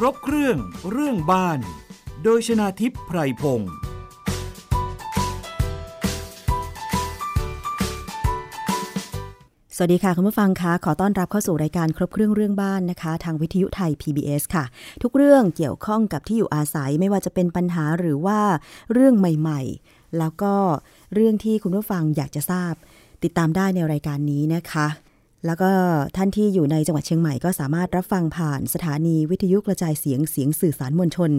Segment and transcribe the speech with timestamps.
[0.00, 0.56] ครบเครื่อง
[0.92, 1.58] เรื่องบ้าน
[2.22, 3.70] โดยชนาทิพย์ไพรพงศ์
[9.76, 14.64] สวัสดีค่ะ คุณผู้ฟังคะขอต้อนรับเข้าสู่รายการครบเครื่องเรื่องบ้านนะคะ ทางวิทยุไทย PBS ค่ะ
[15.02, 18.40] ทุกเรื่องเกี่ยวข้องกับที่อยู่อาศัยไม่ว่าจะเป็นปัญหาหรือว่า
[18.92, 20.54] เรื่องใหม่ๆ แล้วก็
[21.14, 22.74] เรื่องที่คุณผู้ฟังอยากจะทราบ
[23.22, 24.88] ติดตามได้ในรายการนี้นะคะ
[25.46, 25.70] แล้วก็
[26.16, 31.30] ท่านที่อยู่ในจังหวัดเชียงใหม่ก็สามารถรับฟังผ่านสถานีวิทยุกระจายเสียงเสียงสื่อสารมวลชน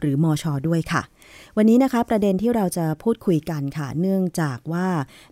[0.00, 1.02] หรือมอชอด้วยค่ะ
[1.56, 4.88] วันนี้นะคะประเด็นที่เราจะพูดคุยกันค่ะ เนื่องจากว่า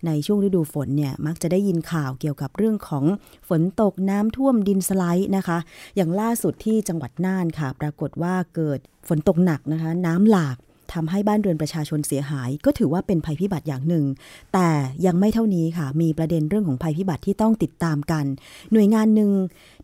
[0.07, 3.05] ในช่วงฤดูฝนเนี่ยมักจะได้ยินข่าวเกี่ยวกับเรื่องของ
[3.49, 5.59] ฝนตกน้ำท่วมดินสไลด์นะคะ
[5.97, 10.57] อย่างล่าสุดที่จังหวัดน่านค่ะ ปรากฏว่าเกิดฝนตกหนักนะคะ น้ำหลาก
[10.95, 14.05] ทำให้บ้านเรือนประชาชนเสียหาย ก็ถือว่าเป็นภัยพิบัติอย่างหนึ่ง
[14.53, 14.69] แต่
[15.07, 18.25] ยังไม่เท่านี้ค่ะ มีประเด็นเรื่องของภัยพิบัติที่ต้องติดตามกัน
[18.73, 19.31] หน่วยงานหนึ่ง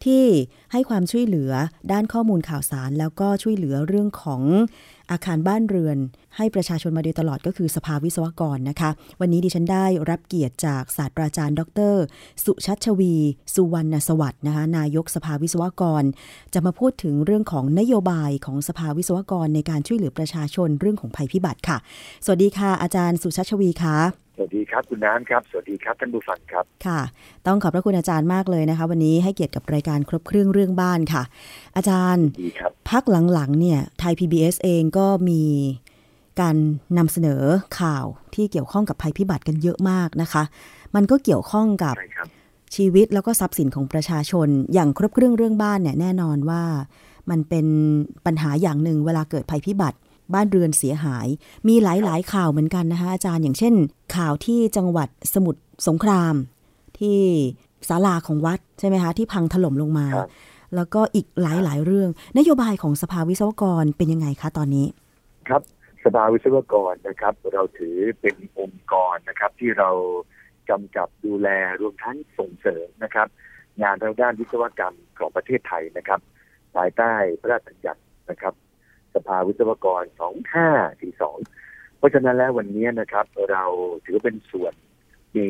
[0.04, 0.22] ที่
[0.72, 1.50] ให้ความช่วยเหลือ
[1.92, 4.42] ด้านข้อมูลข่าวสาร แล้วก็ช่วยเหลือเรื่องของ
[5.10, 5.98] อาคารบ้านเรือน
[6.37, 11.96] ให้ประชาชนมาโดยตลอดก็คือสภาวิศวกรนะคะ วันนี้ดิฉันได้รับเกียรติจากศาสตราจารย์ ดร
[12.45, 13.15] สุชัชวี
[13.54, 16.04] สุวรรณสวัสดิ์นะคะนายกสภาวิศวกร
[16.54, 21.76] จะมาพูดถึงเรื่องของนโยบายของสภาวิศวกรในการช่วยเหลือประชาชนเรื่องของภัยพิบัติค่ะ
[22.24, 27.00] สวัสดีค่ะ อาจารย์สุชัชวีค่ะ สวัสดีครับคุณน้ำครับ สวัสดีครับท่านผู้ฟังครับ ค่ะ
[27.46, 31.22] ต้องขอบพระคุณอาจารย์มากเลยนะคะ วันนี้ให้เกียรติกับรายการครบเครื่องเรื่องบ้านค่ะ
[31.76, 35.42] อาจารย์ดีครับพักหลังๆเนี่ยไทย PBS เองก็มี
[36.40, 36.56] การ
[36.98, 37.42] นำเสนอ
[37.80, 40.42] ข่าวที่เกี่ยวข้องกับภัยพิบัติกันเยอะมากนะคะ
[40.94, 41.94] มันก็เกี่ยวข้องกับ
[42.76, 46.62] ชีวิตแล้วก็ทรัพย์สินของประชาชน อย่างครบเครื่องเรื่องบ้านเนี่ยแน่นอนว่า
[47.30, 47.66] มันเป็น
[48.26, 49.98] ปัญหาอย่างหนึ่งเวลาเกิดภัยพิบัติ
[50.34, 51.26] บ้านเรือนเสียหาย
[51.68, 53.74] มีหลายๆ ข่าวเหมือนกันนะคะอาจารย์อย่างเช่น
[54.16, 56.34] ข่าวที่จังหวัดสมุทรสงคราม
[56.98, 57.21] ที่
[57.88, 60.06] ศาลาของวัดใช่ไหมคะที่พังถล่มลงมา
[60.74, 64.87] แล้วก็อีกหลายๆ เรื่อง นโยบายของสภาวิศวกรเป็นยังไงคะตอนนี้
[65.49, 65.62] ครับ
[66.04, 69.91] สภาวิศวกรนะครับ เราถือเป็นองค์กรนะครับ ที่เรา
[70.71, 71.49] กำกับดูแล
[71.81, 73.28] รวมทั้งส่งเสริมนะครับ
[73.83, 76.21] งานทางด้านวิศวกรรมของประเทศไทยนะครับ
[76.77, 78.00] ภายใต้พระราชบัญญัติ
[78.31, 78.55] นะครับ
[79.19, 80.03] สภาวิศวกร
[80.81, 83.65] 2542 เพราะฉะนั้นแล้ววันนี้นะครับ เรา
[84.05, 84.73] ถือเป็นส่วน
[85.37, 85.47] มี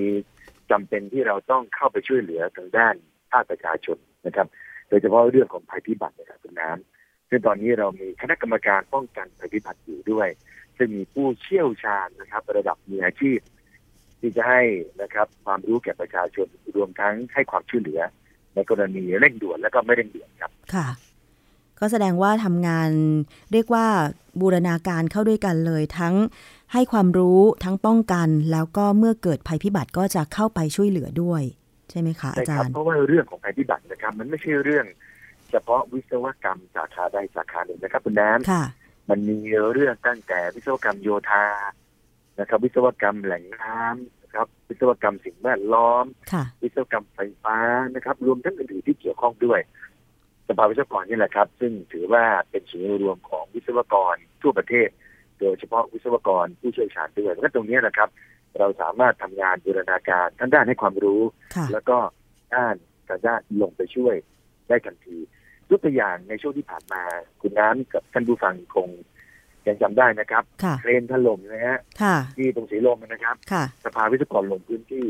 [0.70, 2.94] จำเป็นที่เราต้องเข้าไปช่วยเหลือทางด้าน
[3.32, 3.96] ภาคประชาชน
[4.26, 4.46] นะครับ
[4.88, 10.28] โดยเฉพาะเรื่องของภัยพิบัตินะครับคุณน้ำซึ่งตอนนี้เรามีคณะกรรมการป้องกันภัยพิบัติอยู่ด้วย
[10.76, 13.38] ซึ่งมีผู้เชี่ยวชาญนะครับ ระดับมืออาชีพ
[14.20, 14.62] ที่จะให้
[15.02, 16.46] นะครับ ความรู้แก่ประชาชน
[16.76, 18.00] รวมทั้งให้ความช่วยเหลือ
[18.54, 20.86] ในกรณีเร่งด่วนและก็ไม่เร่งด่วนครับ ค่ะ
[21.80, 22.90] ก็แสดงว่าทำงาน
[23.52, 23.86] เรียกว่า
[24.40, 26.14] บูรณาการเข้าด้วยกันเลยทั้ง
[26.72, 31.42] ให้ความรู้ทั้งป้องกัน แล้วก็เมื่อเกิดภัยพิบัติก็จะเข้าไปช่วยเหลือด้วย
[31.90, 34.86] ใช่ไหมคะอาจารย์เพราะว่าเรื่องของภัยพิบัตินะครับ มันไม่ใช่เรื่อง
[35.50, 38.38] เฉพาะวิศวกรรมสาขาใดสาขาหนึ่งนะครับคุณแนน
[39.10, 39.38] มันมี
[39.72, 41.46] เรื่องตั้งแต่วิศวกรรมโยธา
[42.40, 46.04] นะครับ วิศวกรรมแหล่งน้ำนะครับ วิศวกรรมสิ่งแวดล้อม
[46.62, 47.58] วิศวกรรมไฟฟ้า
[47.94, 49.60] นะครับ รวมทั้งอื่นๆที่เกี่ยวข้องด้วย
[50.48, 54.88] สภาวิศวกรนี่แหละครับ ซึ่งถือว่าเป็นศูนย์รวมของวิศวกรทั่วประเทศ
[55.40, 58.08] โดยเฉพาะวิศวกรผู้เชี่ยวชาญด้วยและตรงนี้นะครับ
[58.58, 61.22] เราสามารถทำงานบูรณาการทั้งด้านให้ความรู้
[61.72, 61.98] แล้วก็
[62.54, 62.74] ด้าน
[63.08, 64.14] การด้านลงไปช่วย
[64.68, 65.18] ได้ทันที
[65.70, 67.02] ยกตัวอย่างในช่วงที่ผ่านมา
[67.40, 68.88] คุณน้ำกับท่านผู้ฟังคง
[69.66, 70.44] ยังจำได้นะครับ
[70.80, 71.78] เครนถล่มนะฮะ
[72.36, 73.36] ที่ตรงสีลมนะครับ
[73.84, 75.06] สภาวิศวกรลงพื้นที่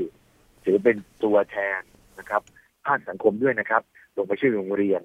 [0.65, 1.81] ถือเป็นตัวแทน
[2.19, 2.43] นะครับ
[2.87, 3.83] ภาคสังคมด้วยนะครับ
[4.17, 5.03] ลงไปช่วยโรงเรียน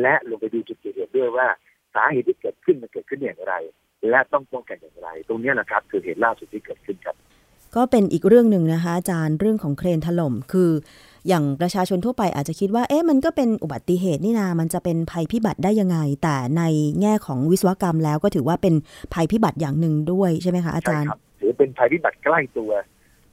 [0.00, 1.46] และลงไปดูจุดเกิดเหตุด้วยว่า
[1.94, 3.54] สาเหตุที่เกิดขึ้นมันเกิดขึ้นอย่างไร
[4.10, 7.16] และต้องป้องกันอย่างไร ตรงนี้นะครับคือเหตุล่าสุดที่เกิดขึ้นครับ
[7.76, 10.70] ก็เป็นอีกเรื่องหนึ่งนะคะ อาจารย์เรื่องของเครนถล่มคือ
[11.28, 16.62] อย่างประชาชนทั่วไปอาจจะคิดว่า เอ๊ะ มันก็เป็นอุบัติเหตุนี่นา มันจะเป็นภัยพิบัติได้ยังไง แต่ใน
[17.00, 18.74] แง่ของวิศวกรรมแล้วก็ถือว่าเป็น
[19.14, 21.08] ภัยพิบัติอย่างหนึ่งด้วยใช่ไหมคะอาจารย์
[21.40, 22.70] ถือเป็นภัยพิบัติใกล้ตัว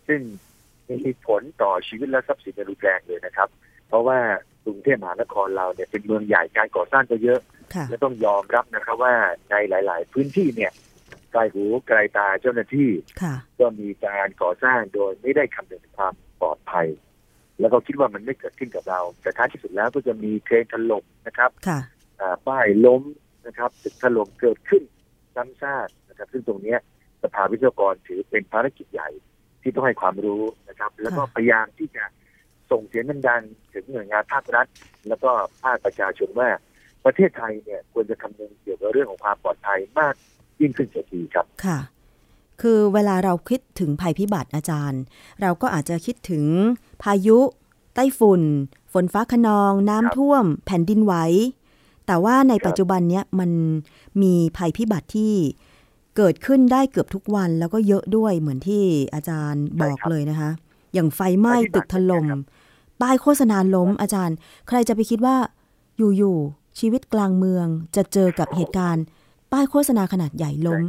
[0.07, 0.21] ซึ่ง
[1.05, 3.49] มีผลต่อชีวิตและทรัพย์สินในรุนแรงเลยนะครับ
[3.87, 4.19] เพราะว่า
[4.65, 7.39] กรุงเทพมหานครเราเนี่ยเป็นเมืองใหญ่การก่อสร้างก็เยอะ
[7.89, 9.13] และต้องยอมรับนะครับว่า
[9.49, 10.71] ในหลาย ๆ พื้นที่เนี่ย
[11.31, 12.89] ไกลหูไกลตาเจ้าหน้าที่
[13.59, 16.87] ก็มีการก่อสร้างโดยไม่ได้คำนึงถึงความปลอดภัย
[17.59, 21.51] แล้วก็คิดว่ามันไม่เกิดขึ้นกับเรา แต่ท้ายที่สุดแล้วก็จะมีเครนถล่มนะครับ
[22.47, 23.03] ป้ายล้ม
[23.47, 24.83] นะครับตึกถล่มเกิดขึ้น
[25.35, 26.75] ซ้ำซากนะครับ ซึ่งตรงนี้
[27.23, 29.09] สภาวิศวกรถือเป็นภารกิจใหญ่
[29.61, 32.03] ที่ต้องให้ความรู้นะครับ แล้วก็พยายามที่จะ
[32.73, 34.67] ส่งเสียงดังๆถึงหน่วยงานภาครัฐ
[35.07, 35.31] แล้วก็
[35.63, 36.49] ภาคประชาชนว่า
[37.05, 40.13] ประเทศไทยเนี่ยควรจะคำนึงเกี่ยวกับเรื่องของความปลอดภัยมาก
[40.61, 41.79] ยิ่งขึ้นเสียทีครับค่ะ
[42.61, 45.01] คือเวลาเราคิดถึงภัยพิบัติอาจารย์
[45.41, 46.45] เราก็อาจจะคิดถึง
[47.03, 47.39] พายุ
[47.95, 48.41] ไต้ฝุ่น
[48.93, 51.13] ฝนฟ้าขนอง น้ำท่วม แผ่นดินไหว
[52.07, 53.51] แต่ว่าในปัจจุบันเนี้ยมัน
[54.21, 55.33] มีภัยพิบัติที่
[56.17, 58.83] เกิดขึ้นได้เกือบทุกวันแล้วก็เยอะด้วยเหมือนที่
[59.13, 60.49] อาจารย์บอกเลยนะคะ
[60.93, 62.27] อย่างไฟไหม้ตึกถล่ม
[63.01, 64.37] ป้ายโฆษณาล้มอาจารย์
[64.67, 65.37] ใครจะไปคิดว่า
[65.97, 69.03] อยู่ๆชีวิตกลางเมืองจะเจอกับเหตุการณ์
[69.51, 70.81] ป้ายโฆษณาขนาดใหญ่ล้ม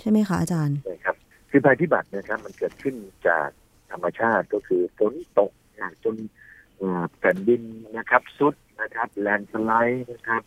[0.00, 1.16] ใช่ไหมคะอาจารย์ใช่ครับ
[1.50, 2.94] คือภัยพิบัตินะครับ มันเกิดขึ้น
[3.28, 3.48] จาก
[3.90, 6.16] ธรรมชาติก็คือฝนตกหนักจน
[7.18, 7.62] แผ่นดิน
[7.96, 10.42] นะครับซุดนะครับแลนสไลด์นะครับ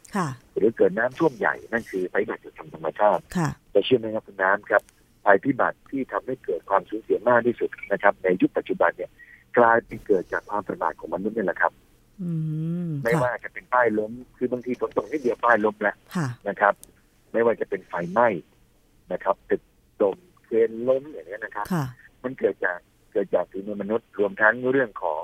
[0.57, 3.21] หรือเกิดน้ำท่วมใหญ่นั่นคือภัยพิบัติจากธรรมชาติ
[3.71, 4.81] แต่เชื่อไหมครับคุณน้ำครับ
[5.25, 9.11] ภัยพิบัติที่ทำให้เกิดความสูญเสียมากที่สุดนะครับ ในยุคปัจจุบันเนี่ย
[9.57, 11.73] กลายเป็นเกิดจากความประมาทของมนุษย์นี่แหละครับ
[13.03, 15.95] ไม่ว่าจะเป็นป้ายล้ม คือบางทีฝนตกนิดเดียวป้ายล้มแล้ว
[16.49, 16.73] นะครับ
[17.33, 18.27] ไม่ว่าจะเป็นไฟไหม้
[19.13, 19.61] นะครับตึก
[20.01, 21.65] ดมเครนล้มอย่างนี้นะครับ
[22.23, 22.77] มันเกิดจาก
[23.11, 25.23] เกิดจากฝีมือมนุษย์รวมทั้งเรื่องของ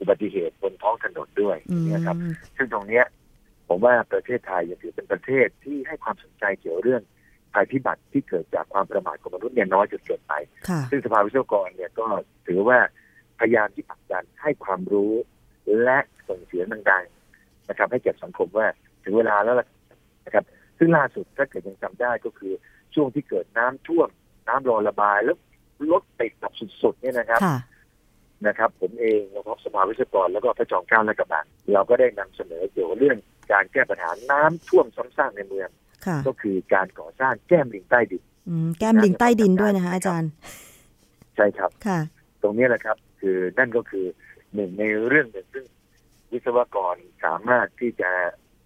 [0.00, 1.56] อุบัติเหตุบนท้องถนนด้วย
[1.94, 2.16] นะครับ
[2.56, 3.04] ซึ่งตรงเนี้ย
[3.68, 7.02] ผมว่าประเทศไทยยังถือเป็นประเทศที่ให้ความสนใจเกี่ยวเรื่อง
[7.54, 10.32] ภัยพิบัติที่เกิดจากความประมาทของมนุษย์เนี่ยน้อยจนเกินไป
[10.90, 12.06] ซึ่งสภาวิศวกรเนี่ยก็
[12.46, 12.78] ถือว่า
[13.40, 15.12] พยายามที่ผลักดันให้ความรู้
[15.84, 15.98] และ
[16.28, 18.66] ส่งเสียงดังๆนะครับ ให้แก่สังคมว่า
[19.04, 19.56] ถึงเวลาแล้ว
[20.26, 20.44] นะครับ
[20.78, 22.52] ซึ่งล่าสุดถ้าเกิดยังจำได้ก็คือ
[22.94, 24.08] ช่วงที่เกิดน้ำท่วม
[24.48, 25.36] น้ำรอระบายแล้ว
[25.90, 26.52] รถติดแบบ
[26.82, 27.40] สุดๆเนี่ยนะครับ
[28.46, 33.18] นะครับ ผมเองนะครับสภาวิศวกรแล้วก็พระจอมเกล้าและกระบังเราก็ได้นำเสนอเกี่ยวกับเรื่อง
[33.52, 35.68] การแก้ปัญหาน้ำท่วมซ้ำซากในเมือง
[36.26, 38.22] ก็คือการก่อสร้างแก้มลิงใต้ดิน
[38.78, 40.30] แก้มลิงใต้ดินด้วยนะคะอาจารย์
[41.36, 41.98] ใช่ครับค่ะ
[42.42, 44.06] ตรงนี้แหละครับ คือนั่นก็คือ
[44.54, 45.64] หนึ่งในเรื่องหนึ่งซึ่ง
[46.32, 48.10] วิศวกรสามารถที่จะ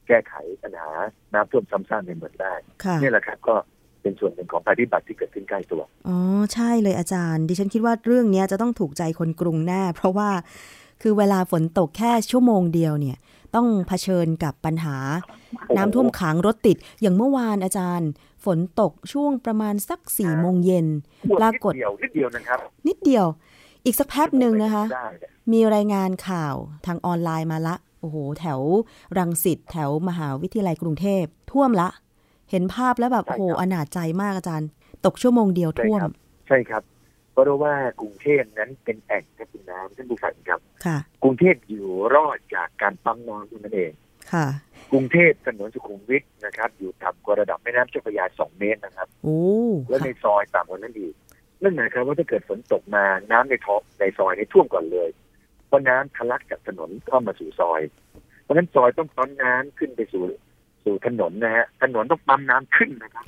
[0.06, 0.91] แก้ไขปัญหา
[1.35, 2.55] น้ำท่วมซ้ำซากในเมืองได้
[3.02, 3.55] นี่แหละครับก็
[4.02, 6.17] เป็นส่วนหนึ่งของภัยพิบัติที่เกิดขึ้นใกล้ตัว อ๋อ
[6.55, 10.31] ใช่เลยอาจารย์ ดิฉันคิดว่าเรื่องนี้จะต้องถูกใจคนกรุงแน่ เพราะว่า
[11.02, 13.17] คือเวลาฝนตกแค่ชั่วโมงเดียวเนี่ย
[13.55, 14.97] ต้องเผชิญกับปัญหา
[15.76, 18.11] น้ำท่วมขังรถติด อย่างเมื่อวานอาจารย์
[18.44, 20.87] ฝนตกช่วงประมาณสักสี่โมงเย็น
[21.41, 22.58] ปรากฏนิดเดียวนะครับ
[22.88, 23.26] นิดเดียว
[23.85, 24.85] อีกสักแป๊บหนึ่งนะคะ
[25.53, 26.55] มีรายงานข่าว
[26.87, 28.61] ทางออนไลน์มาละ โอ้โห แถว
[29.19, 31.88] รังสิตแถวมหาวิทยาลัยกรุงเทพ ท่วมละ
[32.50, 34.69] เห็นภาพแล้วแบบโหอนาจใจมากอาจารย์
[35.05, 36.00] ตกชั่วโมงเดียวท่วม
[36.49, 36.82] ใช่ครับ
[37.32, 43.93] เพราะว่ากรุงเทพนั้นเป็นแอ่งกระตุ้นน้ำท่านผู้ฟังครับค่ะกรุงเทพอยู่รอดจากการปั๊มน้ำนั่นเอง
[44.33, 44.47] ค่ะ
[44.93, 49.41] กรุงเทพถนนสุขุมวิทนะครับ อยู่ต่ำกว่าระดับแม่น้ำเจ้าพระยาสองเมตรนะครับ โอ้
[49.88, 51.15] และในซอยต่ำกว่านั้นอีก
[51.62, 55.11] นั่นหมายความว่าถ้าเกิดฝนตกมาน้ำในท้องในซอยนี้ท่วมก่อนเลย
[55.67, 57.81] เพราะน้ำทะลักจากถนนเข้ามาสู่ซอย
[58.43, 60.25] เพราะฉะนั้นซอยต้องต้นน้ำขึ้นไปสู่
[60.85, 63.25] สู่ถนนนะฮะถนนต้องปั๊มน้ำขึ้นนะครับ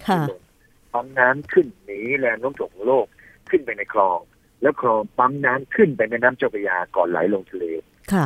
[0.93, 3.07] ปั๊มน้ำขึ้นหนีแรงโน้มถ่วงของโลก
[3.51, 4.19] ขึ้นไปในคลอง
[4.63, 7.65] แล้วคลองปั๊มน้ำขึ้นไปในน้ำเจ้าพระยาก่อนไหลลงทะเล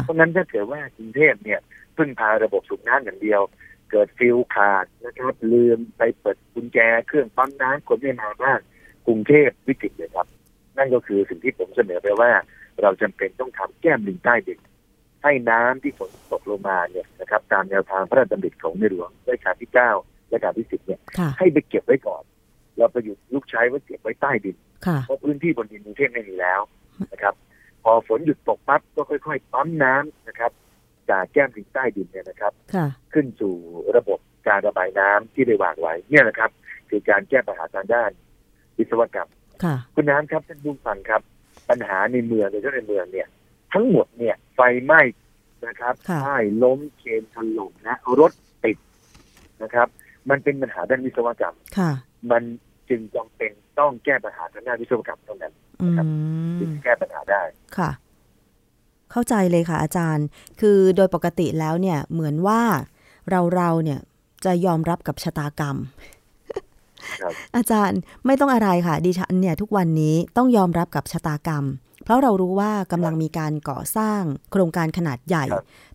[0.02, 1.60] เพราะงั้นถ้าเกิดว่ากรุงเทพเนี่ย
[1.96, 3.40] พึ่งพาระบบสูบน้ำอย่างเดียว
[3.90, 8.58] เกิดฟิลขาดนะครับลืมไปเปิดกุญแจเครื่องปั๊มน้ำคนไม่มาบ้าง
[9.06, 10.26] กรุงเทพวิกฤตเลยครับ
[10.76, 12.30] นั่นก็คือสิ่งที่ผมเสนอไปว่า
[12.82, 14.58] เราจำเป็นต้องทำแก้มลิงใต้ดิน
[15.22, 19.90] ให้น้ำที่ฝนตกลงมาเนี่ยนะครับ ตามแนวทางพระราชดำริของในหลวงรัชกาลที่เก้า
[20.28, 21.00] และการที่สิบเนี่ย
[21.38, 22.22] ให้ไปเก็บไว้ก่อน
[22.76, 24.56] เราประยุกต์ลูกใช้ไว้เก็บไว้ใต้ดิน
[25.04, 26.60] เพราะพื้นที่บนดินกรุงเทพไม่มีแล้ว
[27.12, 27.34] นะครับ
[27.84, 30.52] พอฝนหยุดตกปั๊บก็ค่อย ๆ ปั๊มน้ำนะครับ
[31.10, 32.52] จากแก้มถึงใต้ดินเนี่ยนะครับ
[33.12, 33.54] ขึ้นสู่
[33.96, 36.50] ระบบการระบายน้ำที่ได้วางไว้เนี่ยนะครับ
[36.90, 38.10] คือการแก้ปัญหาทางด้าน
[38.78, 39.28] วิศวกรรม
[39.94, 41.22] คุณน้ำครับท่านผู้ฟังครับ
[41.68, 43.28] ปัญหาในเมืองโดยเฉพาะในเมืองเนี่ย
[43.72, 45.00] ทั้งหมดเนี่ยไฟไหม้
[45.66, 48.32] นะครับป้ายล้มเคนถล่มนะรถ
[48.64, 48.76] ติด
[49.62, 49.88] นะครับ
[50.30, 51.56] มันเป็นปัญหาด้านวิศวกรรม
[52.30, 52.42] มัน
[52.88, 55.52] จึงจำเป็นต้องแก้ปัญหาทางด้านวิศวกรรมเท่านั้น
[55.86, 56.06] นะครับ
[56.60, 57.42] จึงแก้ปัญหาได้
[57.78, 57.90] ค่ะ
[59.10, 60.26] เข้าใจเลยค่ะ อาจารย์
[60.60, 62.62] คือโดยปกติแล้วเนี่ยเหมือนว่า
[63.30, 64.00] เราเราเนี่ย
[64.44, 65.76] จะยอมรับกับชะตากรรม
[67.56, 71.64] อาจารย์ไม่ต้องอะไรค่ะดิฉันเนี่ยทุกวันนี้ต้องยอมรับกับชะตากรรม
[72.04, 74.20] เพราะเรารู้ว่ากำลังมีการก่อสร้าง
[74.52, 75.44] โครงการขนาดใหญ่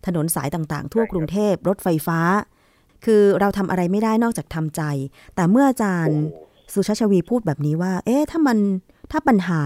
[0.06, 2.20] ถนนสายต่างๆ ทั่วกรุงเทพรถไฟฟ้า
[3.04, 4.82] คือเราทำอะไรไม่ได้นอกจากทำใจ
[5.34, 6.18] แต่เมื่ออาจารย์
[6.72, 8.58] สุชาชวีพูดแบบนี้ว่า เอ๊ะถ้ามัน
[9.10, 9.60] ถ้าปัญหา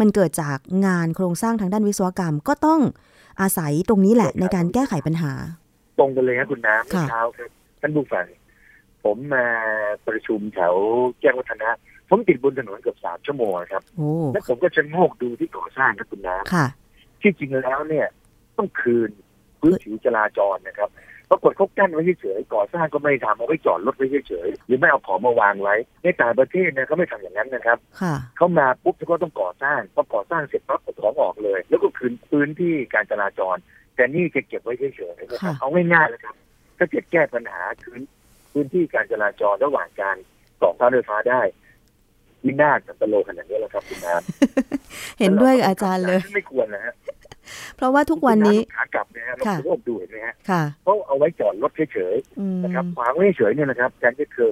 [0.00, 2.80] มันเกิดจากงานโครงสร้างทางด้านวิศวกรรมก็ต้อง
[3.40, 5.32] อาศัยตรงนี้แหละในการแก้ไขปัญหา
[5.98, 8.24] ตรงกันเลยครับคุณน้ำเช้าครับท่านผู้ฟัง
[9.04, 9.46] ผมมา
[10.08, 10.74] ประชุมแถว
[11.20, 11.70] แจ้งวัฒนะ
[12.08, 13.82] ผมติดบนถนนเกือบสามชั่วโมงครับ
[14.32, 18.06] แล้วผมก็จะโงกดูที่ก่อสร้างครับคุณน้ำที่จริงแล้วเนี่ย
[18.56, 19.10] ต้องคืน
[19.60, 20.90] พื้นผิวจราจรนะครับ
[21.30, 27.78] ปรากฏเขากั้นไว้เฉยๆก่อสร้างก็ไม่ทำเอาไว้จอดรถไว้เฉยๆหรือไม่เอาของมาวางไว้ ในต่างประเทศเนี่ยเขาไม่ทำอย่างนั้นนะครับ
[28.36, 33.56] เขามาปุ๊บเขาก็ต้องก่อสร้างพอก่อสร้างเสร็จปั๊บของออกเลย แล้วก็คืนพื้นที่การจราจร
[33.94, 36.34] แต่นี่จะเก็บไว้เฉยๆนะครับเอาง่ายๆเลยครับ
[36.78, 38.00] ถ้าเกิดแก้ปัญหาพื้น
[38.52, 40.16] พื้นที่การจราจรระหว่างการ
[40.62, 41.40] ต่อฟ้าไฟฟ้าได้
[42.44, 46.94] วินาศกับตะโลขนาดนี้แหละครับคุณน้ำเห็นด้วยอาจารย์เลย ไม่ควรนะฮะ
[47.76, 50.34] เพราะว่าทุกวันนี้ขากลับนะฮะเราโลกดูเห็นไหมฮะ
[50.84, 54.50] เขาเอาไว้จอดรถเฉยๆนะครับขวางไว้เฉยเนี่ยนะครับแทนที่คือ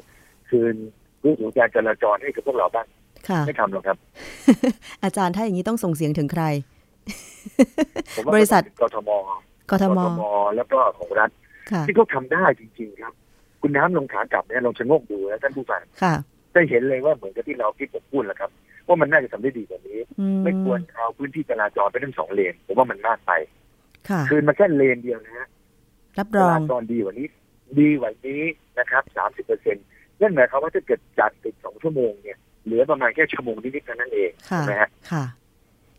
[0.48, 0.74] คืน
[1.22, 2.86] รู้ถึงการจราจรให้กับพวกเราบ้าง
[3.46, 3.96] ไม่ทำหรอกครับ
[5.04, 6.44] อาจารย์ถ้าอย่างนี้ต้องส่งเสียงถึงใคร
[8.34, 9.10] บริษัทกทม
[9.70, 9.84] กท
[10.18, 10.20] ม
[10.56, 11.30] แล้วก็ของรัฐ
[11.86, 13.14] ที่เขาทาได้จริง ๆ ครับ
[13.62, 15.82] คุณน้ำลงขากลับเนี่ยลองชะงกดูนะท่านผู้ฟัง
[16.54, 18.50] จะเห็นเลยว่าเหมือนกับที่เราที่ผมพูดแหละครับ
[18.86, 19.98] ว่ามันน่าจะทำได้ดีกว่านี้
[20.44, 23.32] ไม่ควรเอาพื้นที่จราจรไปทั้งสองเลนผมว่ามันมากไป
[24.30, 25.48] คือมันแค่เลนเดียวนะฮะ
[26.18, 27.28] รับรองจราจรดีกว่านี้
[27.80, 28.42] ดีกว่านี้
[28.78, 29.84] นะครับสามสิบเปอร์เซ็นต์
[30.20, 35.24] นั่นหมายความว่าถ้าเกิดจัดติดสองชั่วโมงเนี่ยเหลือประมาณแค่ชั่วโมงนิดๆเท่านั้นเองใช่ไหมฮะค่ะ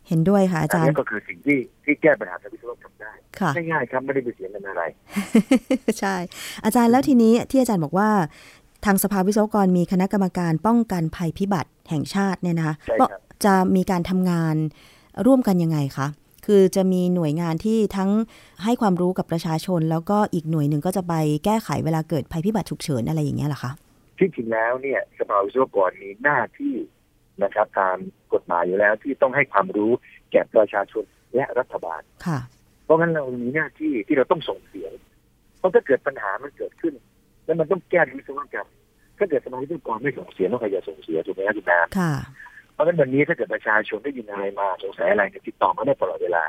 [0.09, 4.83] เห็นด้วยค่ะอาจารย์ก็คือสิ่งที่ที่แก้ปัญหาทางวิศวกรรมได้ง่ายๆครับไม่ได้ไปเสียเงินอะไร
[5.99, 6.15] ใช่
[6.65, 8.09] อาจารย์แล้วทีนี้ที่อาจารย์บอกว่า
[8.85, 12.75] ทางสภาวิศวกรมีคณะกรรมการป้องกันภัยพิบัติแห่งชาติเนี่ยนะคะ
[13.45, 14.55] จะมีการทำงาน
[15.25, 16.07] ร่วมกันยังไงคะ
[16.45, 18.09] คือจะมีหน่วยงานที่ทั้ง
[18.63, 21.13] ให้ความรู้กับประชาชน แล้วก็อีกหน่วยหนึ่งก็จะไป
[21.45, 23.71] แก้ไขเวลาเกิดภัยพิบัติฉุกเฉินอะไรอย่างเงี้ยหรอคะ
[24.17, 26.73] ที่จริงแล้วเนี่ยสภาวิศวกรมีหน้าที่
[27.43, 27.97] นะครับ ตาม
[28.33, 29.91] กฎหมายอยู่แล้วที่ต้องให้ความรู้
[30.31, 31.03] แก่ประชาชน
[31.35, 32.39] และรัฐบาลค่ะ
[32.85, 34.91] เพราะงั้นเรามีหน้าที่ที่เราต้องส่งเสียง
[35.57, 36.93] เพราะถ้าเกิดปัญหามันเกิดขึ้น
[37.45, 38.67] แล้วมันต้องแก้วิศวกรรม
[39.17, 41.79] ถ้าเกิดสมาชิกกรไม่ส่งเสียงต้องใครจะส่งเสียถูกไหมครับคุณแม่
[42.73, 46.43] เพราะงั้นวันนี้ถ้าเกิดประชาชนได้ยินอะไรมาสงสัยอะไรติดต่อมาได้ตลอดเวลา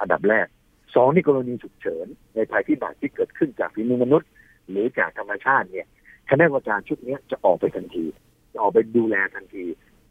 [0.00, 0.46] อันดับแรก
[0.94, 4.28] สองนี่กรณีฉุกเฉิน ในภัยพิบัติที่เกิดขึ้นจากฝีมือมนุษย์
[4.70, 5.86] หรือจากธรรมชาติเนี่ย
[6.30, 8.04] คณะกรรมการชุดนี้จะออกไปทันที
[8.52, 9.64] จะออกไปดูแลทันที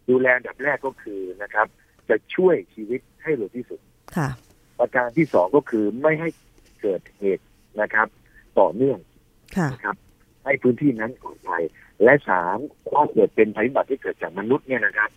[0.10, 1.68] ดูแลอันดับแรกก็คือนะครับ
[2.10, 3.80] จะช่วยชีวิตให้เร็วที่สุด
[4.16, 4.30] ค่ะ
[4.80, 6.30] ประการที่สองก็คือไม่ให้
[6.82, 7.46] เกิดเหตุ
[7.82, 8.08] นะครับ
[8.60, 9.00] ต่อเนื่อง
[9.74, 9.96] นะครับ
[10.46, 11.64] ให้พื้นที่นั้นปลอดภัย
[12.04, 12.58] และสาม
[12.94, 15.10] ถ้าเกิดเป็นภัยพิบัติที่เกิดจากมนุษย์เนี่ยนะครับ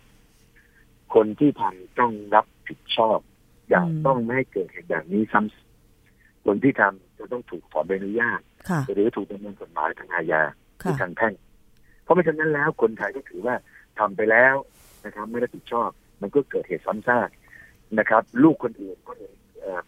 [1.15, 3.19] คนที่ทำต้องรับผิดชอบ
[3.69, 8.41] อย่างต้องไม่ให้เกิดเหตุแบบนี้ซ้ำคนที่ทำจะต้องถูกถอนใบอนุญาต
[8.93, 10.41] หรือถูกดำเนินกฎหมายทางอาญา
[10.81, 11.33] คือทางแพ่ง
[12.03, 13.55] เพราะไม่ฉะนั้นแล้วคนไทยก็ถือว่า
[13.99, 14.53] ทำไปแล้ว
[15.07, 15.89] นะครับไม่รับผิดชอบ
[16.21, 17.29] มันก็เกิดเหตุซ้ำซาก
[17.99, 19.17] นะครับ ลูกคนอื่นคน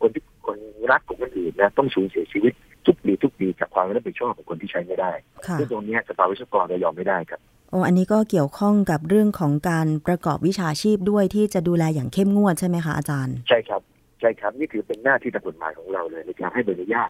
[0.01, 0.57] คนที่คน
[0.91, 2.53] รักของคนอื่นนะต้องสูญเสียชีวิต
[2.85, 5.11] ทุกปีทุกปีจากความไม่รับผิดชอบของคนที่ใช้ไม่ได้
[5.59, 7.39] ซึ่งตรงนี้สภาวิศวกรจะยอมไม่ได้ครับ
[7.71, 13.81] โอ้อันนี้ก็เกี่ยวข้องกับเรื่องของการประกอบวิชาชีพด้วยที่จะดูแลอย่างเข้มงวดใช่ไหมคะอาจารย์ ใช่ครับ
[14.19, 17.09] ใช่ครับนี่ถือเป็นหน้าที่ตามกฎหมายของเราเลยในการให้ใบอนุญาต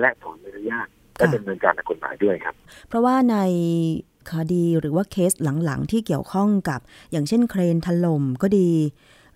[0.00, 2.54] และถอนใบอนุญาตและดำเนินการตามกฎหมายด้วยครับ
[2.88, 3.36] เพราะว่าใน
[4.30, 5.32] คดีหรือว่าเคส
[5.64, 6.80] หลังๆ ที่เกี่ยวข้องกับ
[7.12, 8.70] อย่างเช่นเครนถล่มก็ดี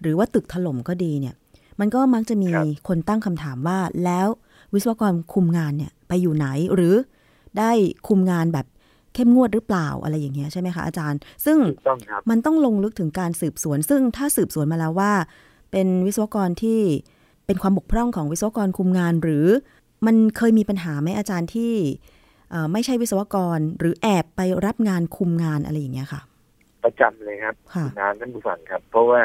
[0.01, 1.35] หรือว่าตึกถล่มก็ดีเนี่ย
[1.81, 2.51] มันก็มักจะมี
[2.89, 4.29] คนตั้งคำถามว่าแล้ว
[4.75, 6.95] วิศวกรคุมงานเนี่ยไปอยู่ไหนหรือ
[7.59, 7.71] ได้
[8.09, 8.67] คุมงานแบบ
[9.15, 11.59] เข้มงวดหรือเปล่าอะไรอย่างเงี้ยใช่ไหมคะอาจารย์ ซึ่ง
[12.31, 15.13] มันต้องลงลึกถึงการสืบสวน ซึ่งถ้าสืบสวนมาแล้วว่า
[15.71, 16.81] เป็นวิศวกรที่
[17.47, 19.47] เป็นความบกพร่องของวิศวกรคุมงานหรือ
[20.07, 21.73] มันเคยมีปัญหาไหมอาจารย์ที่
[22.73, 26.21] ไม่ใช่วิศวกร หรือแอบไปรับงานคุมงานอะไรอย่างเงี้ยค่ะ
[26.85, 27.55] ประจำเลยครับ
[28.01, 29.23] งานท่านผู้ฟังครับ เพราะว่า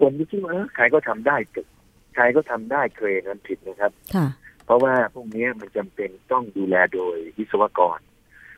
[0.00, 1.66] คนที่คิดว่าใครก็ทำได้ตึก
[2.14, 4.26] ใครก็ทำได้เครนนั้นผิดนะครับค่ะ
[4.66, 7.98] เพราะว่าพวกนี้มันจำเป็นต้องดูแลโดยวิศวกร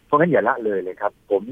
[0.04, 1.44] เพราะงั้นอย่าละเลยเลยครับ ผม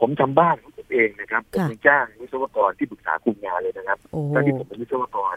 [0.00, 3.98] ผมทำบ้านของผมเองนะครับผมจ้างวิศวกรที่ปรึกษาคุมงานเลยนะครับ
[4.34, 5.36] ตอนที่ผมเป็นวิศวกร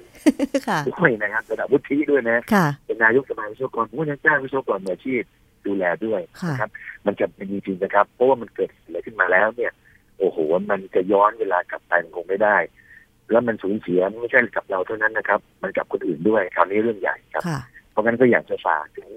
[0.89, 2.39] ด้วยนะครับระดับวุฒิด้วยนะ
[2.85, 5.23] เป็นนายกสมาวิศวกรผมก็ยังจ้างวิศวกรมืออาชีพ
[5.67, 6.71] ดูแลด้วยนะครับ
[7.05, 9.71] มันจะเป็นจริงๆนะครับ เพราะว่ามันเกิดอะไรขึ้นมาแล้วเนี่ย
[10.19, 10.37] โอ้โห
[10.71, 12.57] มันจะย้อนเวลากลับไปคงไม่ได้
[13.31, 17.43] แล้วมันสูญเสียไม่ใช่กับเราเท่านั้นนะครับ มันกับคนอื่นด้วยคราวนี้เรื่องใหญ่ครับ
[17.91, 19.09] เพราะงั้นก็อยากจะฝากถึง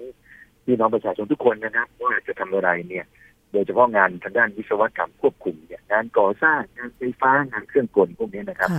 [0.65, 3.05] พี่น้องประชาชนทุกคนนะครับว่าจะทำอะไรเนี่ย
[3.51, 8.69] โดยเฉพาะงานทางด้านวิศวกรรมควบคุมเนี่ยงานก่อสร้างงานไฟฟ้างานเครื่องกลพวกนี้นะครับ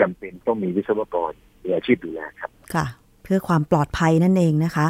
[0.00, 1.32] จำเป็นต้องมีวิศวกร
[1.64, 2.86] มีอาชีพดูแลครับค่ะ
[3.22, 4.86] เพื่อความปลอดภัยนั่นเองนะคะ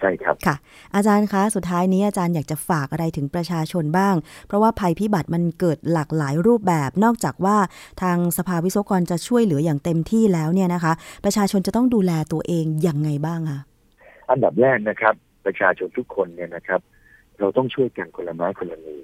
[0.00, 0.56] ใช่ครับค่ะ
[0.94, 4.14] อาจารย์คะสุดท้ายนี้อาจารย์อยากจะฝากอะไรถึงประชาชนบ้าง
[4.46, 7.56] เพราะว่าภัยพิบัติมันเกิดหลากหลายรูปแบบ นอกจากว่า
[8.02, 10.92] ทางสภาวิศวกรจะช่วยเหลืออย่างเต็มที่แล้วเนี่ยนะคะ
[11.24, 13.60] ประชาชนจะต้องดูแลตัวเองอย่างไงบ้างคะ
[14.30, 15.14] อันดับแรกนะครับ
[15.46, 16.80] ประชาชนทุกคนเนี่ยนะครับ
[17.38, 19.00] เราต้องช่วยกันคนละไม้คนละมือ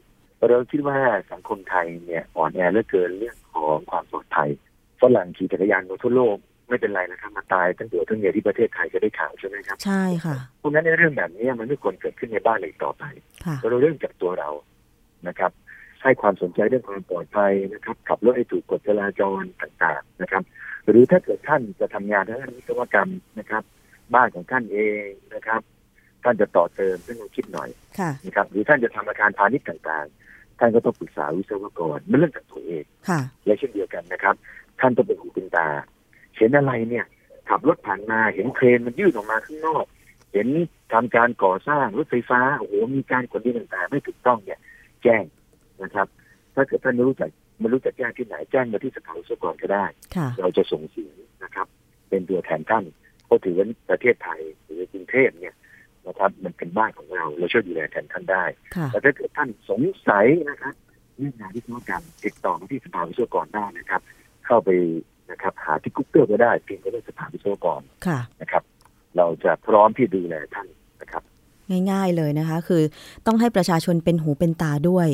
[0.49, 0.99] เราคิดว่า
[1.33, 4.51] สังคมไทยเนี่ยอ่อนแอเหลือเกินเรื่องของความปลอดภัย
[5.01, 6.37] ฝรั่งขี่จักรยานบนทั่วโลก
[6.69, 13.05] ไม่เป็นไรนะครับมาตายทั้งตัวทั้งเมียที่ประเทศไทยจะได้ข่าวใช่ไหมครับใช่ค่ะเพราะงั้นในเรื่องแบบนี้มันไม่ควรเกิดขึ้นในบ้านเลยต่อไป
[13.59, 14.51] เราเรื่องจากตัวเรา
[15.29, 15.53] นะครับ
[16.03, 20.43] ให้ความสนใจเรื่องความปลอดภัยนะครับขับรถให้ถูกกฎจราจรต่างๆนะครับ
[20.89, 23.63] หรือถ้าเกิดท่านจะทำงานทางด้านวิศวกรรมนะครับ
[24.15, 25.61] บ้านของท่านเองนะครับ
[26.25, 27.69] ท่านจะต่อเติมท่านต้องคิดหน่อย
[27.99, 34.35] ค่ะนะครับหรือท่านจะทำอาคารพาณิชย์ต่างๆ ท่านก็ต้องปรึกษาวิศวกรไม่เรื่องจากตัวเองค่ะและเช่นเดียวกันนะครับ
[34.81, 35.69] ท่านต้องเป็นหูเป็นตา
[36.39, 37.05] เห็นอะไรเนี่ย
[37.49, 39.85] ขับรถผ่านมาเห็นเครนมันยื่นออกมาข้างนอก
[40.33, 40.49] เห็น
[40.93, 44.61] ทำการก่อสร้างรถไฟฟ้าโอ้โหมีการขนดินต่างๆ ไม่ถูกต้องเนี่ย
[45.03, 45.25] แจ้ง
[45.83, 46.07] นะครับ
[46.55, 51.67] ถ้าเกิดท่านไม่รู้จักไม่รู้จักแจ้งที่ไหนแจ้งมาที่สภาวิศวกรก็ได้ค่ะเราจะส่งเสียงนะครับ
[52.09, 52.85] เป็นตัวแทนท่าน
[53.27, 55.55] เพราะถือว่าประเทศไทยหรือกรุงเทพเนี่ย
[56.07, 58.45] นะครับ มันเป็นบ้านของเราเราช่วยดูแลแทนท่านได้
[58.77, 60.75] ค่ะแต่ถ้าเกิดท่านสงสัยนะครับ
[61.19, 64.01] เรื่องงานวิศวกรรมติดต่อมาที่สภาวิศวกรได้นะครับ
[64.47, 64.71] เข้าไป
[65.31, 68.63] นะครับ หาที่กุ๊กเกิลก็ได้พิมพ์ก็ได้สภาวิศวกรค่ะนะครับ
[69.17, 70.69] เราจะพร้อมที่ดูแลท่าน
[71.01, 71.23] นะครับ
[71.91, 72.83] ง่ายๆเลยนะคะ คือ
[73.27, 75.09] ต้องให้ประชาชนเป็นหูเป็นตาด้วย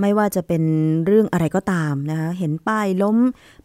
[0.00, 0.62] ไม่ว่าจะเป็น
[1.06, 3.16] เรื่องอะไรก็ตามนะคะ เห็นป้ายล้ม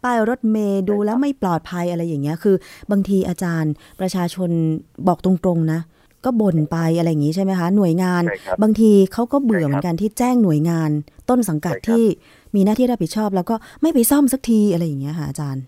[0.03, 2.55] ป้ายรถเมย์ดูแล้วไม่ปลอดภัยอะไรอย่างเงี้ย คือ
[2.91, 4.49] บางทีอาจารย์ประชาชน
[5.07, 5.79] บอกตรงๆนะ
[6.25, 10.89] ก็บ่นไปอะไรอย่างงี้ใช่ไหมคะ หน่วยงานใช่ครับบางทีเขาก็เบื่อใช่ครับเหมือนกันที่แจ้งหน่วยงาน
[11.29, 12.03] ต้นสังกัดใช่ครับที่
[12.55, 15.63] มีหน้าที่รับผิดชอบ แล้วก็ไม่ไปซ่อมสักทีอะไรอย่างเงี้ยค่ะอาจารย์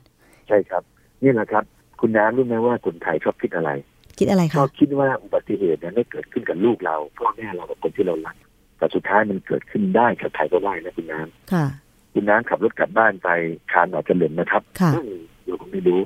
[0.48, 0.84] ใช่ครับ
[1.24, 1.64] นี่แหละครับ
[2.00, 3.72] คุณน้ำรู้ไหมว่าคนไทยชอบคิดอะไร
[4.18, 8.36] คิดอะไรชอคะบคิดว่าอุบัติเหตุเนี่ยไม่เกิดขึ้นกับลูกเราพ่อแม่เรากับคนที่เรารัก
[8.78, 11.66] แต่สุดท้ายมันเกิดขึ้นได้กับใครก็ได้นะคุณน้ำค่ะ
[12.14, 13.30] คุณน้ำขับรถกลับบ้านไป
[13.72, 16.00] คานอาจจะเหล่นนะครับค่ะอืมเราก็ไม่รู้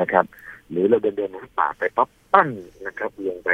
[0.00, 0.24] นะครับ
[0.70, 2.48] หรือเราเดินเดินมาป่าไปปั๊บปั้น
[2.86, 3.50] นะครับลงไป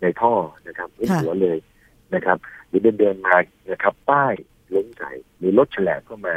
[0.00, 0.32] ในท่อ
[0.66, 1.58] นะครับไม่ค่ะหัวเลย
[2.14, 2.38] นะครับ
[2.68, 3.36] หรือเดินเดินมา
[3.70, 4.32] นะครับ ป้าย
[4.74, 6.36] ล้มใส่หรือรถแฉลบเข้ามา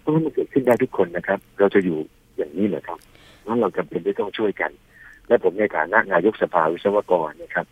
[0.00, 1.98] เพราะว่ามันเกิดขึ้นได้ทุกคนนะครับ เราจะอยู่
[2.36, 2.98] อย่างนี้เหรอครับ
[3.46, 4.70] นั้นเราจำเป็นที่ต้องช่วยกัน
[5.28, 7.66] และผมในฐานะนายกสภาวิศวกรนะครับ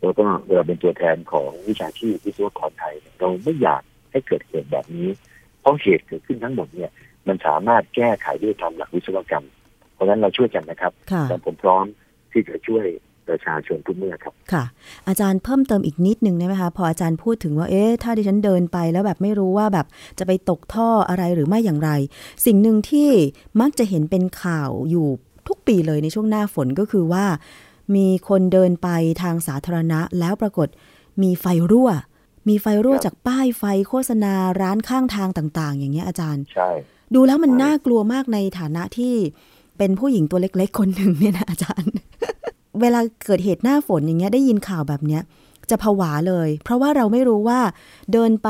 [0.00, 3.82] แล้วก็เราเป็นตัวแทนของวิชาชีพวิศวกรไทยเนี่ยเราไม่อยาก
[4.12, 5.08] ให้เกิดเหตุแบบนี้
[5.60, 6.90] เพราะเหตุเกิดขึ้นทั้งหมดเนี่ย
[7.28, 9.46] มันสามารถแก้ไขด้วยตามหลักวิศวกรรม
[9.94, 11.84] เพราะฉะนั้นเราช่วยกันนะครับค่ะแต่ผมพร้อม
[12.32, 12.86] ที่จะช่วย
[13.28, 14.64] ประชาชนทุกเมื่อครับ ค่ะ
[15.08, 19.86] อาจารย์เพิ่มเติมอีกนิดนึงได้ไหมคะ พออาจารย์พูดถึงว่า เอ๊ะ ถ้าดิฉันเดินไปแล้วแบบไม่รู้ว่าแบบ
[20.18, 21.90] จะไปตกท่ออะไรหรือไม่อย่างไร
[22.46, 23.08] สิ่งหนึ่งที่
[23.60, 25.08] มักจะเห็นเป็นข่าวอยู่
[25.48, 27.24] ทุกปีเลยในช่วงหน้าฝนก็คือว่า
[27.94, 28.88] มีคนเดินไป
[29.22, 30.68] ทางสาธารณะแล้วปรากฏ
[31.22, 31.90] มีไฟรั่ว
[32.48, 36.68] มีไฟรั่วครับจากป้ายไฟโฆษณาร้านข้างทางต่าง ๆ อย่างเงี้ยอาจารย์ ใช่
[37.14, 39.14] ดูแล้วมันใช่น่ากลัวมากในฐานะที่
[39.78, 41.92] เป็นผู้หญิงตัวเล็ก ๆ คนหนึ่งเนี่ยนะอาจารย์
[42.80, 45.22] เวลาเกิดเหตุหน้าฝนอย่างเงี้ยได้ยินข่าวแบบเนี้ย
[45.70, 47.60] จะผวาเลย เพราะว่าเราไม่รู้ว่า
[48.12, 48.48] เดินไป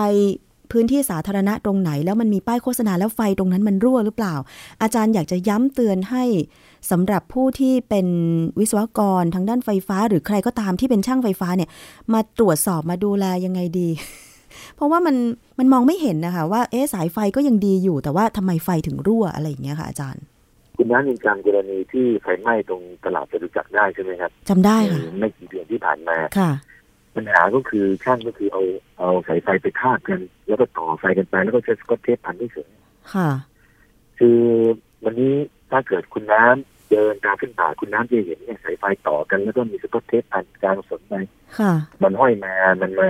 [0.73, 4.35] พื้นที่สาธารณะตรงไหน แล้วมันมีป้ายโฆษณาแล้วไฟตรงนั้นมันรั่วหรือเปล่า
[4.83, 6.25] อาจารย์อยากจะย้ำเตือนให้
[6.91, 8.07] สำหรับผู้ที่เป็น
[8.61, 11.71] วิศวกรทางด้านไฟฟ้า หรือใครก็ตามที่เป็นช่างไฟฟ้าเนี่ย
[12.13, 13.89] มาตรวจสอบมาดูแลยังไงดี
[14.77, 15.17] เพราะว่ามัน
[15.59, 20.23] มันมองไม่เห็นนะคะว่าเอ๊สายไฟก็ยังดีอยู่แต่ว่าทำไมไฟถึงรั่วอะไรอย่างเงี้ยค่ะอาจารย์
[20.77, 26.51] คุณน้ำยังจำกรณีที่ไฟไหม้ตรงตลาดจตุจักรได้ใช่ไหมครับจำได้ค่ะไม่กี่เดือนที่ผ่านมาค่ะ
[27.17, 28.63] ปัญหาก็คือช่างก็คือเอา
[28.99, 32.71] เอาสายไฟไปทาบกัน แล้วก็ต่อไฟกันไปแล้วก็ใช้สกอตเทปพันที่เฉย
[33.15, 33.29] ค่ะ
[34.19, 34.41] คือ
[35.05, 35.35] วันนี้
[35.71, 41.15] ถ้าเกิดคุณน้ำเดินตามขึ้นป่าคุณน้ำจะเห็นเนี่ยสายไฟต่อกันแล้วก็มีสกอตเทปพันกลางสนไป
[41.59, 43.09] ค่ะ มันห้อยมามันมา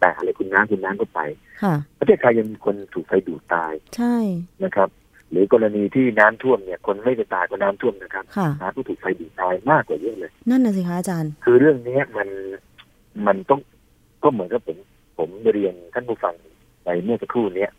[0.00, 1.20] แตะอะไรคุณน้ำคุณน้ำก็ไป
[1.62, 4.16] ค่ะประเทศไทยยังมีคนถูกไฟดูดตาย ใช่
[4.64, 4.88] นะครับ
[5.30, 12.28] หรือกรณีที่น้ำท่วมเนี่ยคนไม่ไปตายก็น้ำท่วมนะครับค่ะน้ำก็ถูกไฟดูดตายมากกว่าเยอะเลย นั่นน่ะสิคะอาจารย์ คือเรื่องเนี้ยมัน
[13.26, 13.60] มันต้อง
[14.22, 14.78] ก็เหมือนกับผม
[15.18, 16.34] ผมเรียนท่านผู้ฟัง
[16.84, 17.70] ในเมื่อสักครู่เนี้ย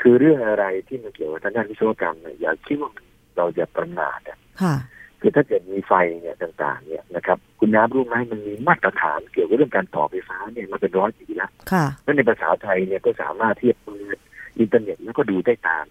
[0.00, 2.90] คือเรื่องอะไรที่มันเกี่ยวกับทางด้านวิศวกรรมเนี่ยอย่าคิดว่า
[3.36, 4.74] เราจะประมาทอะค่ะ
[5.20, 14.18] คือถ้าเกิดมีไฟเนี่ยต่าง ๆ เนี่ยนะครับคุณน้ำรู้ไหมมันมีมาตรฐานเกี่ยวกับเรื่องการต่อไฟฟ้าเนี่ยมาเป็นร้อยปีแล้วค่ะแล้วในภาษาไทยเนี่ยก็สามารถที่จะเปิด
[14.58, 15.84] อินเทอร์เน็ตแล้วก็ดูได้ตาม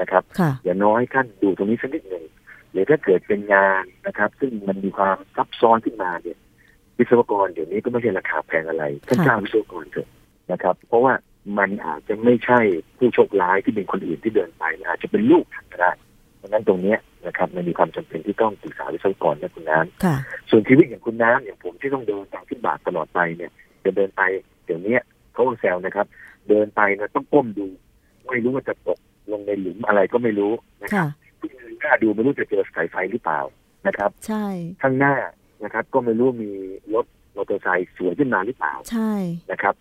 [0.00, 2.24] นะครับค่ะอย่างน้อยท่านดูตรงนี้สักนิดหนึ่ง
[2.72, 6.38] หรือถ้าเกิดเป็นงานนะครับ ซึ่งมันมีความซับซ้อนขึ้นมาเนี่ย
[6.98, 10.08] วิศวกรเดี๋ยวนี้ก็ไม่ใช่ราคาแพงอะไรท่านค่ะจ้างวิศวกรเถอะ
[10.52, 11.14] นะครับ เพราะว่า
[11.58, 12.60] มันอาจจะไม่ใช่
[12.98, 15.92] ผู้โชคร้ายที่เป็นคนอื่นที่เดินไปมันอาจจะเป็นลูกท่านก็ได้
[16.36, 20.16] เพราะฉะนั้นตรงเนี้ยนะครับมันมีความจำเป็นที่ต้องปรึกษาวิศวกรนะคุณน้ำค่ะ
[20.50, 23.52] ส่วนชีวิตอย่างคุณน้ำอย่างผมที่ต้องเดินตามขึ้นบาทตลอดไปเนี่ย
[23.84, 24.22] จะเดินไป
[24.64, 24.96] เดี๋ยวนี้
[25.32, 26.06] เขาก็แซวนะครับ
[26.48, 27.66] เดินไปนะต้องก้มดู
[28.26, 28.98] ไม่รู้ว่าจะตก
[29.32, 31.08] ลงในหลุมอะไรก็ไม่รู้นะครัค่ะบ
[31.80, 33.40] หน้าดูไม่รู้จะเจอสายไฟหรือเปล่า
[33.86, 34.46] นะครับ ใช่
[34.82, 35.14] ข้างหน้า
[35.64, 36.50] นะครับ ก็ไม่รู้มี
[36.94, 37.06] รถ
[37.36, 39.12] มอเตอร์ไซค์สวนขึ้นมาหรือเปล่า ใช่
[39.52, 39.74] นะครับ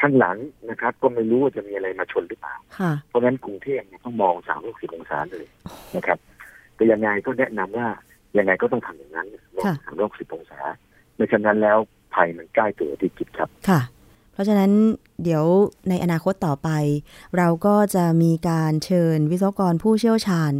[0.00, 0.36] ข้างหลัง
[0.70, 5.46] นะครับ ก็ไม่รู้ว่าจะมีอะไรมาชนหรือเปล่าค่ะเพราะฉะนั้นกรุงเทพเนี่ยต้องมองสามร้อยสิบองศาเลย
[5.96, 6.18] นะครับ
[6.74, 7.88] แต่ยังไงก็แนะนำว่า
[8.38, 10.60] ยังไงก็ต้องทำอย่างนั้นมองค่ะสามร้อยสิบองศา
[11.16, 11.78] ไม่ฉะนั้นแล้ว
[12.14, 13.99] ภัยมันใกล้ตัวที่จิตครับค่ะเพ
[14.40, 14.72] ราะฉะนั้น
[15.24, 15.44] เดี๋ยว
[15.88, 16.68] ในอนาคตต่อไป
[17.36, 20.52] เราก็จะมีการเชิญวิศวกรผู้เชี่ยวชาญ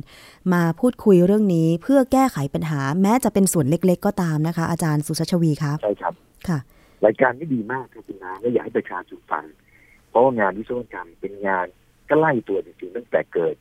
[0.53, 6.15] มาพูดคุยเรื่องนี้เพื่อแก้ไขปัญหา แม้จะเป็นส่วนเล็ก ๆ ก็ตามนะคะ อาจารย์สุชาชวีครับใช่ครับ
[6.49, 6.59] ค่ะ
[7.05, 9.45] รายการนี้ดีมากครับคุณน้าและอยากให้ประชาชนฟัง
[10.11, 11.67] เพราะว่างานวิศวกรรมเป็นงาน
[12.09, 13.55] ก็ไล่ตัวจริงๆตั้งแต่เกิด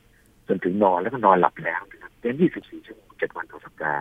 [0.48, 4.00] จนถึงนอนแล้วก็นอนหลับแล้วนะครับเป็น 24 ชั่วโมง7วันต่อสัปดาห์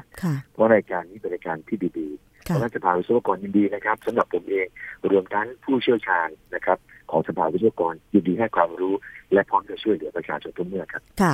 [0.51, 4.67] เพราะรายการนี้เป็นรายการที่ดีๆเพ ราะสภาวิศวกรยินดีนะครับสำหรับผมเอง
[5.11, 6.77] รวมทั้งผู้เชี่ยวชาญนะครับ
[7.11, 8.93] ของสภาวิศวกรยินดีให้ความรู้
[9.33, 11.33] และพร้อมจะช่วยเหลือประชาชนทุกเมื่อครับค่ะ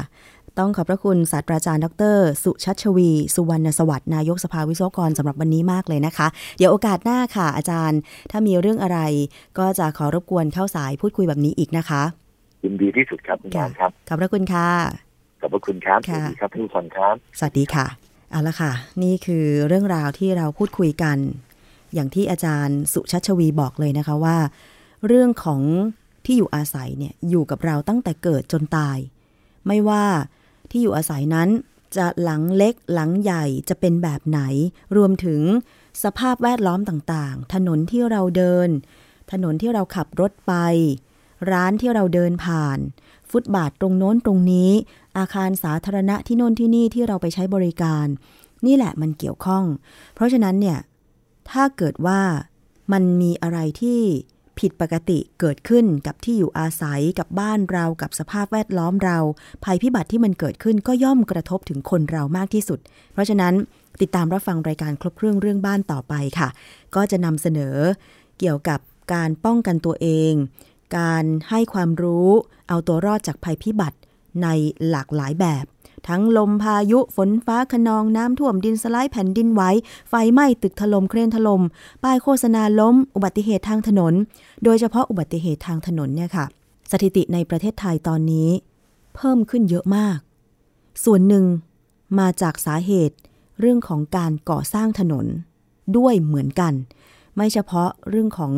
[0.60, 7.99] ต้องขอบพระคุณศาสตราจารย์ดร สุชัชวี สุวรรณสวัสดิ์นายกสภาวิศวกรสำหรับวันนี้มากเลยนะคะเดี๋ยวโอกาสหน้าค่ะ อาจารย์
[8.32, 8.99] ถ้ามีเรื่องอะไร
[9.60, 12.04] ก็จะขอรบกวนเข้าสายพูดคุยแบบนี้อีกนะคะ
[12.63, 14.67] ยินดีที่สุดครับคุณารครับขอบพระคุณค่ะ
[15.41, 21.17] ขอบพระคุณครับสวัสดีครับทุกคนครับ สวัสดีค่ะ เอาละค่ะ นี่คือเรื่องราวที่เราพูดคุยกัน
[21.93, 24.38] อย่างที่อาจารย์สุชัชวีบอกเลยนะคะว่า
[25.07, 25.61] เรื่องของ
[26.25, 28.97] ที่อยู่อาศัยเนี่ยอยู่กับเราตั้งแต่เกิดจนตาย
[29.67, 30.05] ไม่ว่า
[30.69, 31.49] ที่อยู่อาศัยนั้น
[31.97, 34.41] จะหลังเล็กหลังใหญ่จะเป็นแบบไหน
[34.95, 35.41] รวมถึง
[36.03, 38.69] สภาพแวดล้อมต่างๆ ถนนที่เราเดิน
[39.31, 40.53] ถนนที่เราขับรถไป
[41.51, 42.79] ร้านที่เราเดินผ่าน
[43.29, 44.71] ฟุตบาทตรงโน้นตรงนี้
[45.17, 48.08] อาคารสาธารณะที่โน้นที่นี่ที่เราไปใช้บริการ
[48.65, 49.63] นี่แหละมันเกี่ยวข้อง
[50.15, 50.80] เพราะฉะนั้นเนี่ย
[51.51, 52.21] ถ้าเกิดว่า
[52.91, 54.01] มันมีอะไรที่
[54.60, 59.17] ผิดปกติเกิดขึ้นกับที่อยู่อาศัยกับบ้านเรากับสภาพแวดล้อมเรา
[59.63, 62.80] ภัยพิบัติที่มันเกิดขึ้นก็ย่อมกระทบถึงคนเรามากที่สุด
[63.13, 63.54] เพราะฉะนั้น
[64.01, 66.49] ติดตามรับฟังรายการครบเครื่องเรื่องบ้านต่อไปค่ะ
[66.95, 67.75] ก็จะนำเสนอ
[68.39, 68.80] เกี่ยวกับ
[69.13, 70.34] การป้องกันตัวเอง
[70.97, 72.30] การให้ความรู้
[72.69, 73.97] เอาตัวรอดจากภัยพิบัติ
[74.43, 74.48] ใน
[74.89, 75.65] หลากหลายแบบ
[76.08, 79.62] ทั้งลมพายุฝนฟ้าขนองน้ำท่วมดินสไลด์แผ่นดินไหว
[80.10, 81.62] ไฟไหม้ตึกถล่มเครนถล่ม
[82.04, 84.13] ป้ายโฆษณาล้ม อุบัติเหตุทางถนน
[84.63, 86.45] โดยเฉพาะอุบัติเหตุทางถนนเนี่ยค่ะ
[86.91, 88.50] สถิติในประเทศไทยตอนนี้
[89.15, 90.17] เพิ่มขึ้นเยอะมาก
[91.04, 91.45] ส่วนหนึ่ง
[92.19, 93.15] มาจากสาเหตุ
[93.60, 95.26] เรื่องของการก่อสร้างถนน
[95.98, 96.74] ด้วยเหมือนกัน
[97.36, 98.54] ไม่เฉพาะเรื่องของ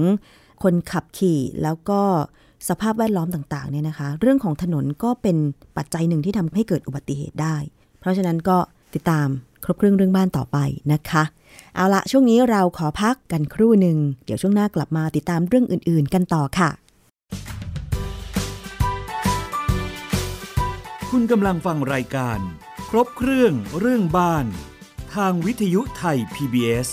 [0.63, 2.01] คนขับขี่แล้วก็
[2.69, 5.37] สภาพแวดล้อมต่างๆเนี่ยนะคะ เรื่องของถนนก็เป็น
[5.77, 7.55] ปัจจัยหนึ่งที่ทำให้เกิดอุบัติเหตุได้
[7.99, 8.57] เพราะฉะนั้นก็
[8.93, 9.27] ติดตาม
[9.63, 10.57] ครบเครื่องเรื่องบ้านต่อไป
[10.93, 11.23] นะคะ
[11.75, 16.69] เอาละช่วงนี้เราขอพักกันครู่หนึ่ง เดี๋ยวช่วงหน้ากลับมาติดตามเรื่องอื่น ๆ กันต่อค่ะ
[21.09, 22.39] คุณกำลังฟังรายการ
[22.89, 24.45] ครบเครื่องเรื่องบ้าน
[25.15, 26.89] ทางวิทยุไทย PBS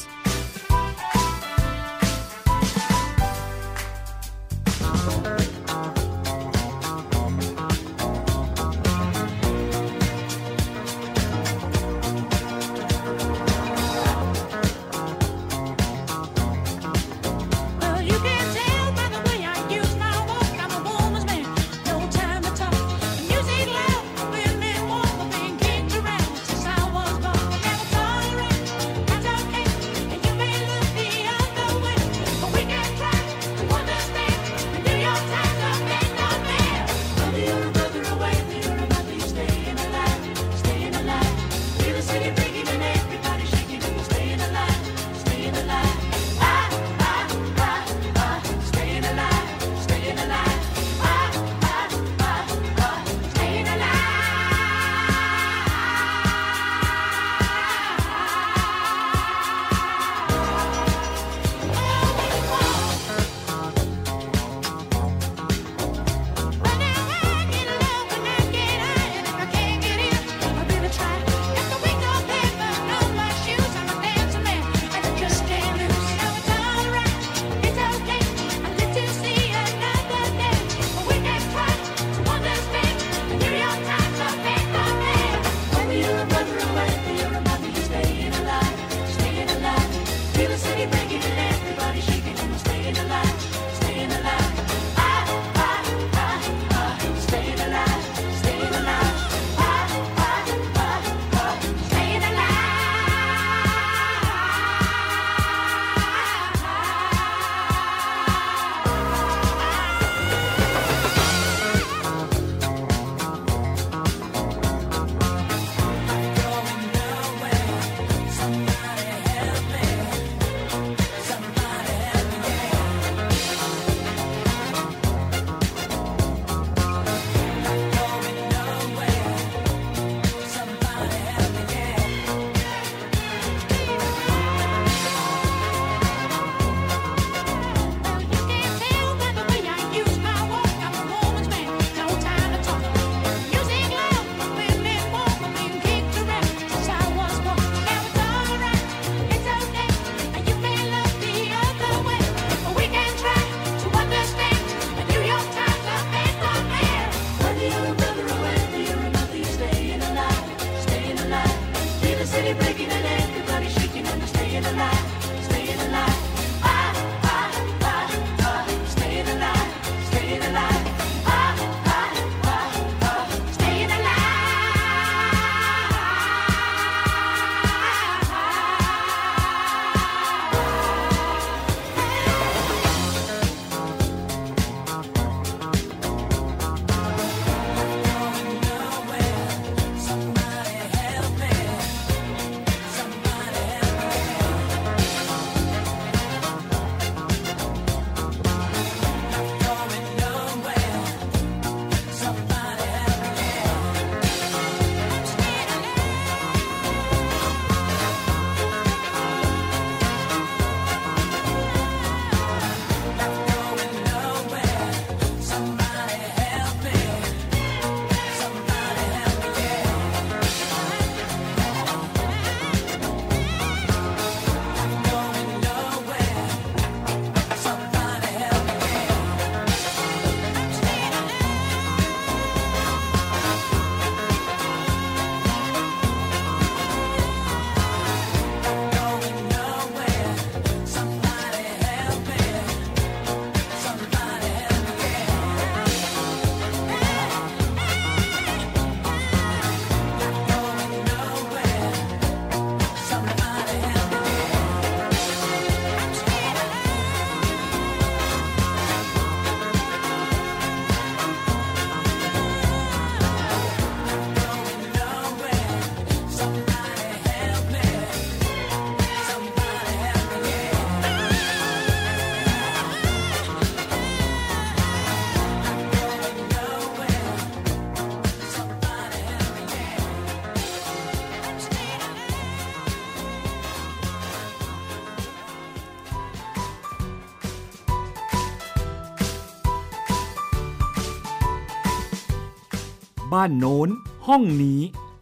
[293.35, 293.89] บ้านโน้น
[294.27, 294.81] ห้องนี้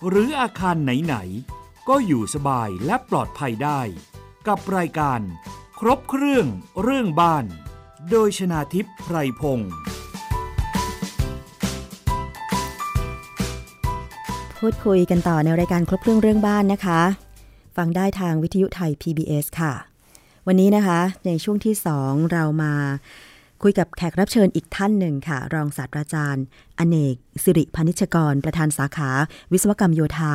[0.08, 3.80] หรืออาคารไหนๆ ก็อยู่สบายและปลอดภัยได้
[4.48, 5.20] กับรายการ
[5.80, 6.46] ครบเครื่อง
[6.82, 7.44] เรื่องบ้าน
[8.10, 9.70] โดยชนาทิพย์ไพรพงศ์
[14.58, 17.00] พูดคุยกันต่อในรายการครบเครื่องเรื่องบ้านนะคะ
[17.76, 19.72] ฟังได้ทางวิทยุไทย PBS ค่ะ
[20.46, 22.74] วันนี้นะคะ ในช่วงที่ 2 เรามา
[23.62, 26.44] คุยกับแขกรับเชิญอีกท่านหนึ่งค่ะ รองศาสตราจารย์
[26.78, 29.10] อเนก สิริพนิชกร ประธานสาขา
[29.52, 30.32] วิศวกรรมโยธา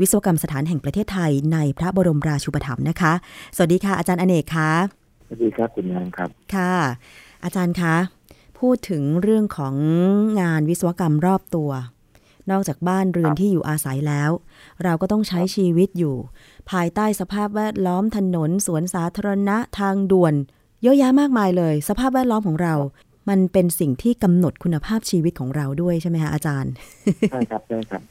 [0.00, 3.12] วิศวกรรมสถานแห่งประเทศไทย ในพระบรมราชูปถัมภ์นะคะ
[3.56, 4.70] สวัสดีค่ะอาจารย์อเนกคะ
[5.26, 6.74] สวัสดีครับคุณยางครับ ค่ะ
[7.44, 7.94] อาจารย์คะ
[8.58, 9.74] พูดถึงเรื่องของ
[10.40, 11.70] งานวิศวกรรมรอบตัว
[12.50, 14.30] นอกจากบ้านเรือนที่อยู่อาศัยแล้ว
[14.84, 16.16] เราก็ต้องใช้ชีวิตอยู่
[16.70, 20.34] ภายใต้สภาพแวดล้อมถนน สวนสาธารณะทางด่วน
[20.86, 22.74] เยอะแยะมากมายเลย สภาพแวดล้อมของเรา
[23.28, 26.72] มันเป็นสิ่งที่กำหนดคุณภาพชีวิตของเราด้วยใช่ไหมคะอาจารย์
[27.30, 28.02] ใช่ครับใช่ครับ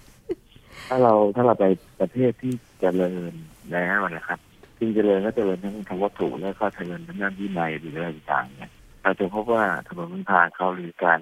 [0.90, 1.66] ถ้าเราถ้าเราไป
[2.00, 3.34] ประเทศที่เจริญ
[3.74, 4.40] แล้วนะครับ
[4.78, 8.72] ที่เจริญก็เจริญทั้งทางวัตถุและก็เจริญทั้งด้านวินัยหรืออะไรต่างๆเนี่ย
[9.04, 11.20] เราจะพบว่าถนนทางเขาหรือการ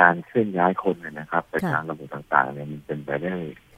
[0.00, 3.34] การเคลื่อนย้ายคนเนี่ยนะครับไปทางระบบต่างๆเนี่ยมันเป็นไปได้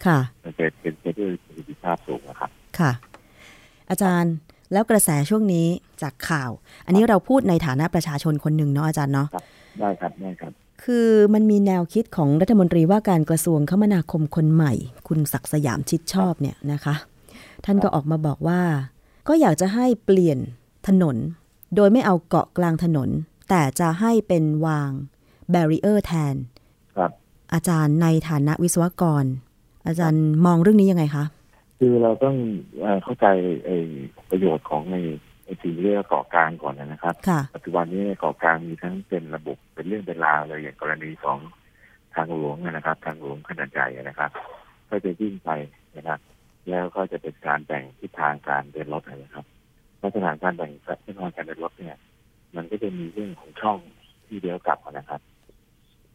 [0.07, 2.93] ค่ะมันเป็นเป็นไปด้วยประสิทธิภาพสูงนะครับ ค่ะ
[3.91, 4.35] อาจารย์
[4.73, 5.67] แล้วกระแสช่วงนี้
[6.03, 6.51] จากข่าว
[6.87, 9.29] อันนี้เราพูดในฐานะประชาชนคนหนึ่งเนาะอาจารย์เนาะ
[9.81, 10.53] ได้ครับได้ครับ
[10.85, 14.73] คือมันมีแนวคิดของรัฐมนตรีว่าการกระทรวงคมนาคมคนใหม่
[15.09, 16.95] คุณศักสยามชิดชอบเนี่ยนะคะ
[17.65, 18.63] ท่านก็ออกมาบอกว่า
[19.29, 20.39] ก็อยากจะให้เปลี่ยน
[20.89, 21.17] ถนน
[21.77, 23.09] โดยไม่เอาเกาะกลางถนน
[23.49, 24.91] แต่จะให้เป็นวาง
[25.51, 26.35] แบรีเออร์แทน
[26.97, 27.11] ครับ
[27.55, 29.25] อาจารย์ในฐานะวิศวกร
[29.87, 31.25] อาจารย์มองเรื่องนี้ยังไงคะ
[31.79, 32.37] คือเราต้อง
[33.05, 33.27] เข้าใจ
[34.31, 34.97] ประโยชน์ของใน
[35.63, 37.15] สิ่งเรียกเกาะกลางก่อนนะครับ
[37.55, 41.39] ปัจจุบันนี้เกาะกลางมีทั้งเป็นระบบเป็นเรื่องเป็นราวเลยอย่างกรณีของ
[42.15, 44.31] ทางหลวงนะครับ ทางหลวงขนาดใหญ่นะครับ
[44.89, 45.51] ก็จะยิ่งไป
[45.97, 46.21] นะครับ
[46.71, 49.47] แล้วก็จะเป็นการแบ่งทิศทางการเดินรถนะครับ
[50.03, 50.71] ลักษณะการแบ่ง
[51.05, 51.97] ทิศทางการเดินรถเนี่ย
[52.57, 53.79] มันก็จะมีเรื่องของช่อง
[54.27, 55.21] ที่เลี้ยวกลับนะครับ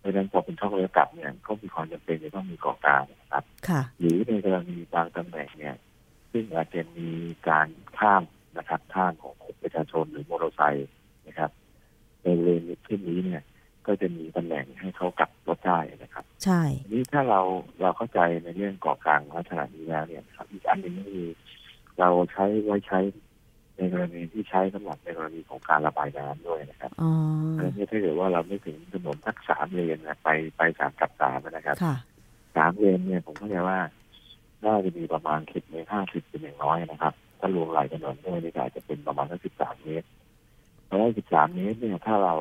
[0.01, 3.43] เพราะฉะนั้นพอเป็นช่องเลี้ยวกลับเนี่ยก็มีความจำเป็นจะต้องมีเกาะกลางนะครับ
[3.99, 5.75] หรือในกรณีบางตำแหน่งเนี่ย
[6.31, 7.09] ซึ่งอาจจะมี
[7.49, 8.23] การข้าม
[8.57, 10.89] นะครับข้ามของประชาชนหรือมอเตอร์ไซค์
[11.27, 11.51] นะครับ
[12.23, 13.41] ในเลนเช่นนี้เนี่ย
[13.87, 16.61] ก็จะมีตำแหน่งให้เขากลับรถได้นะครับ ใช่
[16.91, 17.41] นี้ถ้าเรา
[17.81, 21.29] เราเข้าใจในเรื่องเกาะกลางลักษณะนี้แล้วเนี่ยครับอีกอันหนึ่งก็คือ
[21.99, 22.99] เราใช้ไว้ใช้
[23.81, 26.91] ในกรณีที่ใช้สำหรับในกรณีของการระบายน้ำด้วยนะครับ
[27.57, 31.77] อันนี้ถ้าเกิดว่าเราไม่ถึงถนนทักสามเลนนะไปไปสามกับสามนะครับ
[32.55, 33.79] สามเลนเนี่ยผมเข้าใจว่า
[34.65, 40.07] น่าจะมีประมาณสิบเมตรห้าสิบเป็นอย่างน้อยนะครับ ถ้ารวมหลายถนนด้วยนี่อาจจะเป็นประมาณสักสิบสามเมตร
[40.85, 42.35] เพราะว่าสิบสามเมตรเนี่ยถ้าเรา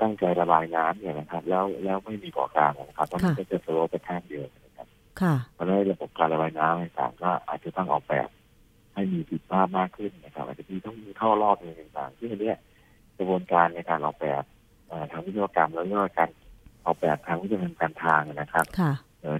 [0.00, 3.20] ตั้งใจระบายน้ำเนี่ยนะครับ แล้วแล้วไม่มีเกาะกลางนะครับต้อง
[3.50, 4.86] จะสโลปไปแค่เดียวนะครับ
[5.54, 8.28] เพราะฉะนั้นระบบการระบายน้ำต่างก็อาจจะต้องออกแบบ
[8.98, 12.52] ให้มีประสิทธิภาพมากขึ้นนะครับอาจจะมีต้องมีท่อรอบต่างๆซึ่งอันนี้
[13.18, 14.42] กระบวนการในการออกแบบ
[15.10, 16.30] ทางวิศวกรรมแล้วก็การ
[16.86, 18.64] ออกแบบทางวิศวกรรมการทางนะครับ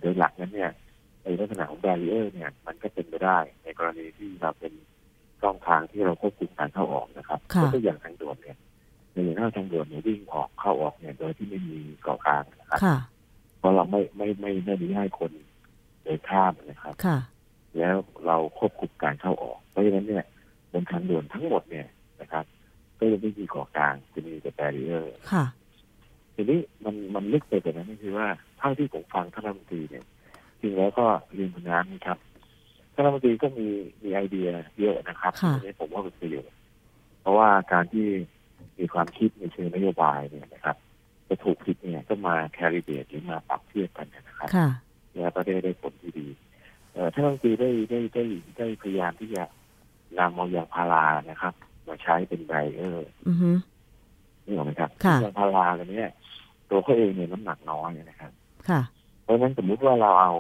[0.01, 0.71] โดยหลักนั้นเนี่ย
[1.23, 4.73] ในลักษณะของแบรีเออร์เนี่ยมันก็เป็นไปได้ ในกรณีที่เราเป็น
[5.43, 8.57] ช่องทางที่เราควบคุมการเข้าออกนะครับก็ตัวอย่างทางด่วนเนี่ย
[9.13, 12.81] ในอย่างทางด่วนเนี่ยวิ่งออกเข้าออกเนี่ยโดยที่ไม่มีเกาะกลางนะครับ
[13.59, 15.31] เพราะเราไม่ไม่ไม่ไม่ได้ให้คน
[16.03, 16.95] เดินข้ามนะครับ
[17.79, 17.95] แล้ว
[18.29, 20.25] เราควบคุมการเข้าออก เพราะฉะนั้นเนี่ย
[20.73, 21.87] บนทางด่วนทั้งหมดเนี่ย
[22.21, 22.45] นะครับ
[22.99, 25.45] ก็จะไม่มีเกาะกลางจะมีแต่แบรีเออร์ค่ะ
[26.35, 30.05] ทีนี้มันมันลึกไปกว่านั้นคือว่าเท่าที่ผมฟังท่านรัฐมนตรีเนี่ย
[30.61, 32.19] จริงแล้วก็เรียนคุณน้ำนี่ครับ
[32.95, 33.69] ท่านรัฐมนตรีก็มี
[34.05, 34.49] มีไอเดีย
[34.81, 36.57] เยอะนะครับอันนี้ผมว่าเป็นประโยชน์
[37.21, 38.07] เพราะว่าการที่
[38.79, 40.77] มีความคิดในเชิงนโยบายเนี่ยนะครับ
[41.29, 44.49] จะถูกผิดเนี่ยก็มาแคริเบตหรือมาปรับเทียบกันนะครับ
[45.23, 46.29] แล้วก็ได้ได้ผลที่ดี
[47.15, 48.25] ท่านรัฐมนตรีได้ได้ได้
[48.59, 49.43] ได้พยายามที่จะ
[50.19, 51.55] นำเอายางพารานะครับ
[51.89, 53.09] มาใช้เป็นไบเออร์
[54.47, 54.91] นี่หรอไหมครับ
[55.23, 56.03] ยางพาราตัวนี้
[56.71, 58.33] ตัวเขาเองเนี่ยน้ำหนักน้อยนะครับ
[59.23, 60.33] เพราะฉะนั้นสมมุติว่าเราเอา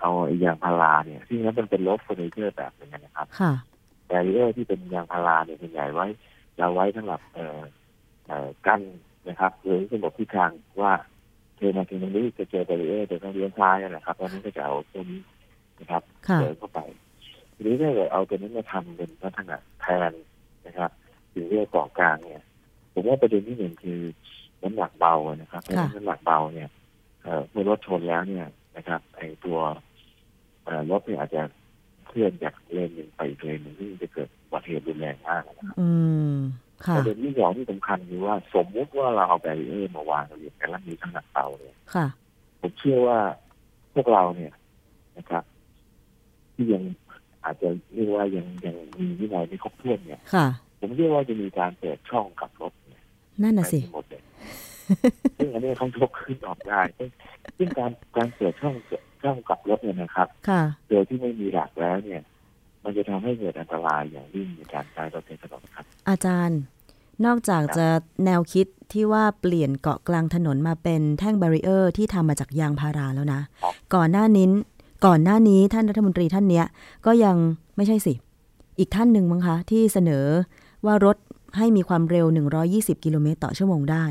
[0.00, 0.10] เอา
[0.44, 3.26] ยางพาราเนี่ยที่นั้นมันเป็นรถเฟอร์นิเจอร์แบบนึงนะครับ
[4.06, 6.06] แบรเออร์ที่เป็นยางพาราเนี่ยเป็นใหญ่ไว้
[6.58, 7.60] เราไว้สำหรับเอ่อ
[8.26, 8.80] เอ่อกัน
[9.28, 10.50] นะครับหรือสมบทิศทาง
[10.82, 10.92] ว่า
[11.56, 15.20] เทมาถึงตรงนี้จะเจอแบรเออร์จะต้องเลี้ยวซ้ายนะครับเพราะนั้นก็จะเอาตัวนี้
[15.80, 16.02] นะครับ
[16.40, 16.80] เดินเข้าไป
[17.54, 20.12] ทีนี้ถ้าเกิดเอาตัวนี้มาทำเป็นลักษณะแทน
[20.66, 20.90] นะครับ
[21.30, 22.44] หรือเรียกเกาะกลางเนี่ย
[22.92, 24.00] ผมว่าประเด็นที่หนึ่งคือ
[24.62, 26.68] น้ำหนักเบานะครับเพราะน้ำหนักเบาเนี่ย
[27.50, 29.58] เมื่อรถชนแล้วเนี่ยนะครับไอ้ตัว
[30.90, 31.42] รถเนี่ยอาจจะ
[32.06, 35.76] เคลื่อนจากเลนหนึ่งไปอีกเลนหนึ่งที่จะเกิดอุบัติเหตุรุนแรงมากนะครับ
[36.96, 42.06] ประเด็นที่สองที่สำคัญคือว่าสมมุติว่าเราเอาแบรีเออร์มาวางอยู่แต่ละมีน้ำหนักเบาเนี่ยค่ะ
[42.60, 43.18] ผผมเชื่อว่า
[43.94, 44.52] พวกเราเนี่ย
[45.18, 45.44] นะครับ
[46.54, 46.82] ที่ยัง
[47.44, 50.46] อาจจะเรียกว่ายังยังมีวินัยไม่ครบถ้วนเนี่ยค่ะ
[50.80, 53.02] ผมเชื่อว่าจะมีการเปิดช่องกับรถเนี่ย
[53.42, 54.22] นั่นน่ะสิไปหมดเลย
[55.38, 57.08] ซึ่งอันนี้เขายกขึ้นออกได้ซึ่ง
[57.56, 58.74] ซึ่งการการเปิดช่อง
[59.22, 62.22] ช่องกับรถเนี่ยนะครับค่ะโดยที่ไม่มีหลักแล้วเนี่ย
[62.84, 66.60] มันจะทำให้เกิดอันตรายอย่างยิ่งในการใช้รถในถนนครับ อาจารย์
[67.26, 67.86] นอกจากจะ
[68.24, 74.46] แนวคิดที่ว่าเปลี่ยนเกาะกลางถนนมาเป็นแท่ง barrier ที่ทำมาจากยางพาราแล้วนะครับก่อนหน้านี้
[75.04, 76.66] ก่อนหน้านี้ท่านรัฐมนตรีท่านเนี้ย
[77.06, 77.36] ก็ยัง
[77.76, 78.14] ไม่ใช่สิ
[78.78, 80.26] อีกท่านหนึ่งมั้งคะที่เสนอ
[80.86, 81.16] ว่ารถ
[81.56, 82.26] ให้มีความเร็ว
[82.64, 84.04] 120 กิโลเมตรต่อชั่วโมงได้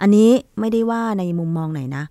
[0.00, 2.04] อันนี้ไม่ได้ว่าในมุมมองไหนนะ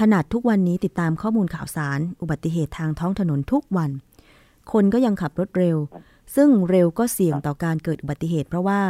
[0.00, 3.90] ขนาดทุกวันนี้ติดตามข้อมูลข่าวสาร อุบัติเหตุทางท้องถนนทุกวัน
[4.72, 5.76] คนก็ยังขับรถเร็ว
[6.36, 8.82] ซึ่งเร็วก็เสี่ยงต่อการเกิดอุบัติเหตุ เพราะว่า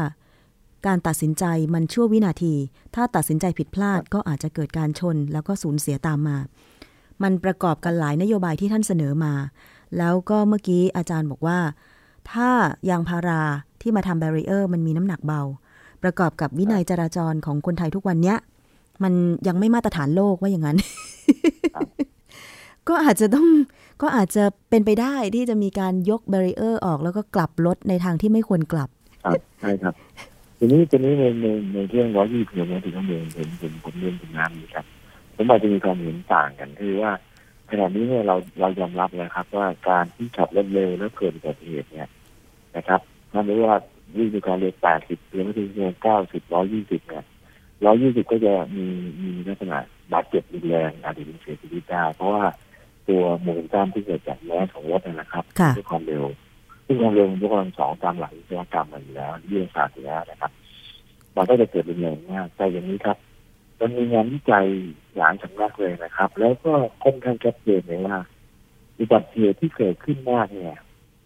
[0.86, 2.54] การตัดสินใจมันชั่ววินาที
[2.94, 6.36] ถ้าตัดสินใจผิดพลาดก็อาจจะเกิดการชนแล้วก็สูญเสียตามมา
[7.22, 9.32] มันประกอบกันหลายนโยบายที่ท่านเสนอมา
[9.98, 11.58] แล้วก็เมื่อกี้อาจารย์บอกว่า
[12.30, 12.50] ถ้า
[12.90, 13.42] ยางพารา
[13.82, 15.42] ที่มาทำแบรีเออร์มันมีน้ำหนักเบา
[16.02, 18.38] ประกอบกับวินัยจราจรของคนไทยทุกวันเนี้ย
[19.02, 19.12] มัน
[19.48, 20.78] ยังไม่มาตรฐานโลกว่าอย่างนั้น
[22.88, 23.46] ก็อาจจะต้อง
[24.02, 28.88] ก็อาจจะเป็นไปได้ที่จะมีการยกแบรีเออร์ออกแล้วก็กลับรถในทางที่ไม่ควรกลับ
[29.24, 29.94] ครับใช่ครับ
[30.58, 34.84] ทีนี้ทีนี้ในในในเรื่องร้อยยี่สิบเมตรถึงชั่วโมงผมผมผมเรียนถึงน้ำนี้ครับ
[35.42, 37.12] ผมอาจจะมีความเห็นต่างกันคือว่า
[37.70, 42.08] ขณะนี้เนี่ยเราเรายอมรับแล้วครับ ว่าการที่ขับรถเร็วแล้วเกิดอุบัติเหตุเนี่ย
[42.76, 43.00] นะครับ
[43.32, 43.76] ถ้าไม่ว่า
[44.16, 47.24] วิ่งด้วยความเร็วแปดสิบกิโลเมตรต่อชั่วโมงเก้าสิบร้อยยี่สิบเนี่ย
[47.84, 48.86] ร้อยยี่สิบก็จะมี
[49.22, 49.78] มีลักษณะ
[50.12, 52.44] บาดเจ็บรุนแรงอาจจะถึงเสียชีวิตได้เพราะว่า
[53.08, 56.24] ตัวโมเมนตัมที่เกิดจากแรงของรถนะนะครับค่ะด้วยความเร็ว
[56.86, 60.50] ซึ่งความเร็วมันยกกำลังสองตามหลักวิศวกรรมมาอยู่แล้ววิทยาศาสตร์อยู่แล้วนะครับ
[61.36, 63.16] มันก็จะเกิดรุนแรงมากแต่อย่างนี้ครับ
[63.80, 64.66] มันมีงานวิจัย
[65.16, 66.72] หลายสำนักเลยนะครับ แล้วก็
[67.04, 68.18] ค่อนข้างชัดเจนเลยว่า
[68.98, 70.76] อุบัติเหตุที่เกิดขึ้นมากเนี่ย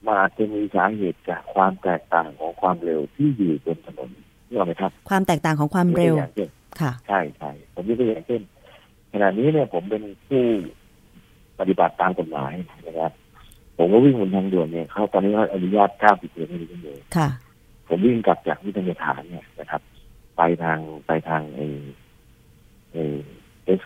[0.04, 4.10] มันอาจจะมีสาเหตุจากความแตกต่างของความเร็วที่อยู่บนถนน
[4.48, 6.50] นี่ไหมครับ ความแตกต่างของความเร็วยกตัวอย่างเช่น
[6.80, 8.42] ค่ะ ใช่ใช่ผมยกตัวอย่างเช่น
[9.12, 10.42] ขณะนี้เนี่ยผมเป็นผู้
[11.58, 12.54] ปฏิบัติตามกฎหมาย
[12.86, 13.12] นะครับ
[13.78, 17.28] ผมก็วิ่งบนทางด่วนเนี่ยเขาตอนนี้เขาอนุญาต90กิโลเมตรต่อชั่วโมงค่ะ
[17.88, 19.80] ผมวิ่งกลับจากวิทยาฐานเนี่ยนะครับ
[20.36, 21.60] ไปทางไปทางเอ
[22.94, 22.98] เอ
[23.66, 23.80] เอส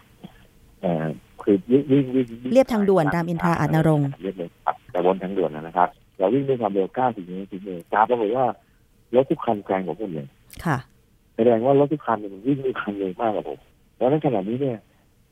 [0.80, 1.06] เอ่อ
[1.42, 5.88] คือวิ่งวิ่งวิ่งวิ่งเรียบทางด่วนรามอินทราอาจนรงค์เรียบเลยครับแต่บนทางด่วนนะครับ
[6.18, 8.46] เราวิ่งด้วยความเร็ว90กิโลเมตรต่อชั่วโมงตามปรากฏว่า
[9.14, 10.26] รถทุกคันแซงผมหมดเลย
[10.64, 10.78] ค่ะ
[11.36, 13.58] แสดงว่ารถทุกคันเนี่ยมันวิ่งด้วยความเร็วมากกว่าผม
[13.96, 14.78] แล้วในขณะนี้เนี่ย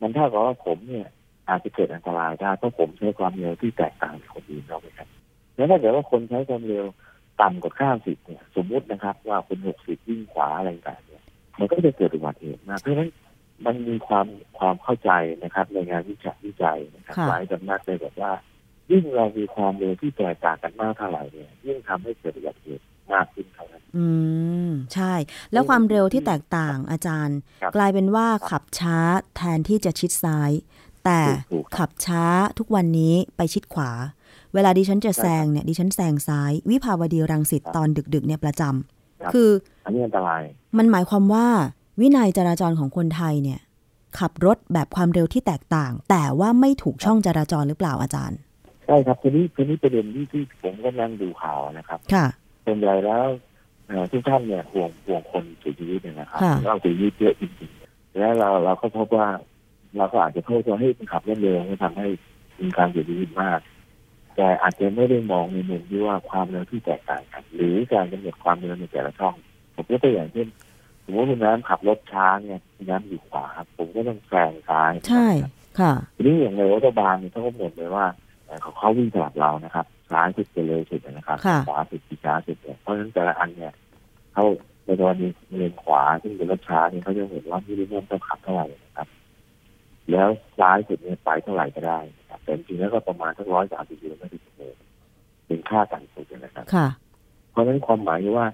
[0.01, 1.05] มันเท่ากับว่าผมเนี่ย
[1.49, 5.07] อาจจะเกิดอันตรายได้เพราะผมใช้ความเร็วที่แตกต่างจากคนอื่นเราไหมครับ
[5.55, 6.85] แล้วถ้าเกิดว่าคนใช้ความเร็ว
[7.41, 11.23] ต่ำกว่า90เนี่ย สมมุตินะครับ ว่าคน60วิ่งขวาอะไรต่างๆเนี่ย
[11.59, 13.09] มันก็จะเกิดอุบัติเหตุมากเพราะฉะนั้น
[13.65, 14.27] มันมีความ
[14.59, 15.11] ความเข้าใจ
[15.43, 18.31] นะครับ ในงานวิจัยวิจัยนะครับค่ะหลายสำนักเลยบอกว่า
[18.91, 22.83] ยิ่งเรามีความเร็วที่แตกต่างกันมากเท่าไหร่เนี่ย ยิ่งทำให้เกิดอุบัติเหตุ
[23.13, 24.07] มากขึ้นเท่านั้นอื
[24.67, 25.13] ม ใช่
[25.51, 28.97] แล้วความเร็วที่แตกต่างอาจารย์ครับกลายเป็นว่าขับช้า
[29.35, 30.51] แทนที่จะชิดซ้าย
[31.05, 31.21] แต่
[31.53, 32.23] ถูกๆครับขับช้า
[32.59, 33.91] ทุกวันนี้ไปชิดขวา
[34.53, 39.49] เวลาดิฉันจะแซงเนี่ยดิฉันแซงซ้าย วิภาวดีรังสิตครับตอนดึกๆเนี่ยประจครับำคือ
[39.85, 40.41] อันนี้อันตราย
[40.77, 41.47] มันหมายความว่า
[41.99, 43.59] วินัยจราจรของคนไทยเนี่ย
[44.19, 48.39] ขับรถแบบความเร็วที่แตกต่าง แต่ว่าไม่ถูกช่องจราจรหรือเปล่าอาจารย์
[48.85, 52.25] ใช่ครับทีนี้ทีนี้ประเด็นที่ที่ผมก็นั่งดูข่าวนะครับ ค่ะ
[52.65, 53.25] ส่วนใหญ่แล้ว
[53.87, 59.27] เอ่อทุกท่านเนี่ยห่วงห่วงคนเสียชีวิตเนี่ยนะครับค่ะเราเสียชีวิตเยอะจริงๆแล้วเราเราก็พบว่า
[59.97, 62.07] เราก็อาจจะโทษว่าให้ขับรถเร็วไม่ทำให้
[62.61, 63.59] มีการเสียชีวิตมาก
[64.35, 69.33] แต่อาจจะไม่ได้มองในมุมที่ว่าความเร็วที่แตกต่างกัน หรือการกำหนดความเร็วในแต่ละช่อง
[69.75, 70.47] ผมยกตัวอย่างเช่น
[71.07, 75.27] สมมติว่าคุณน้ำขับรถช้าเนี่ยคุณน้ำอยู่ขวาครับผมก็ต้องแซงซ้ายใช่
[75.79, 78.05] ค่ะทีนี้อย่างในรถบาลเนี่ยเขาก็กำหนดเลยว่า
[78.45, 83.73] เอ่อเขาเขาวิ่งสลับเรานะครับซ้ายสุดจะเร็วสุดนะครับค่ะขวาสุดที่ช้าสุดเนี่ยเพราะฉะนั้นแต่ละอันเนี่ย
[84.33, 84.45] เขา
[84.85, 85.27] ในกรณี
[85.57, 89.07] เลนขวาซึ่งเป็นรถช้าเนี่ยเขาจะเห็นว่ามิลลิเมตรต้องขับเท่าไหร่นะครับ
[90.11, 90.29] แล้ว
[90.59, 94.73] ซ้ายสุดเนี่ยไปเท่าไหร่ก็ได้นะครับแต่จริงๆแล้วก็ประมาณสักร้อยสามสิบกิโลเมตรต่อชั่วโมง
[95.47, 96.87] เป็นค่าต่ำสุดนะครับค่ะ
[97.51, 98.47] เพราะฉะนั้นความหมายคือว่า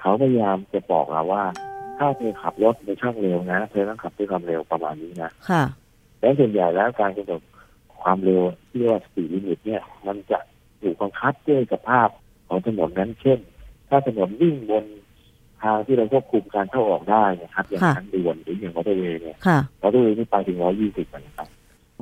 [0.00, 1.44] เขาพยายามจะบอกเราว่า
[2.00, 5.62] ถ้าเธอขับรถในช่องเร็วนะเธอต้องขับด้วยความเร็วประมาณนี้นะค่ะ
[6.20, 7.42] แล้วส่วนใหญ่แล้วการกำหนด
[8.02, 10.38] ความเร็วที่เรียกว่า speed limit เนี่ย มันจะ
[10.80, 12.08] ถูกบังคับด้วยสภาพ
[12.48, 13.38] ของถนนนั้นเช่น
[13.88, 14.84] ถ้าถนนวิ่งบน
[15.62, 21.48] ทางที่เราควบคุมการเข้าออกได้นะครับ อย่างค่ะทางด่วนหรืออย่างมอเตอร์เวย์เนี่ยค่ะมอเตอร์เวย์นี่ไปถึงร้อยยี่สิบนะครับ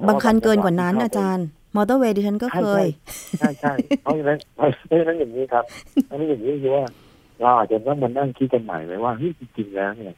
[0.09, 1.47] บางคันเกินกว่านั้นอาจารย์
[1.77, 2.85] มอเตอร์เวย์ดิฉันก็เคย
[3.39, 3.73] ใช่ใช่
[4.03, 5.65] เพราะฉะนั้นเพราะฉะนั้นอย่างนี้ครับ
[6.07, 6.85] เพราะฉะนั้นอย่างนี้คือว่า
[7.43, 10.15] เราอาจจะต้องมานั่งคิดกันใหม่เลยว่าเฮ้ยจริงๆแล้วเนี่ย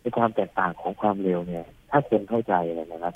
[0.00, 3.14] ในความแตกต่างของความเร็วเนี่ย ถ้าคนเข้าใจเลยนะครับ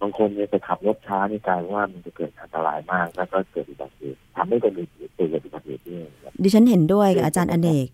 [0.00, 6.06] บางคนเนี่ยจะขับรถช้านี่กลายว่ามันจะเกิดอันตรายมากแล้วก็เกิดอุบัติเหตุทำให้คนอื่นเกิดอุบัติเหตุด้วย
[6.42, 7.86] ดิฉันเห็นด้วยกับอาจารย์อเนก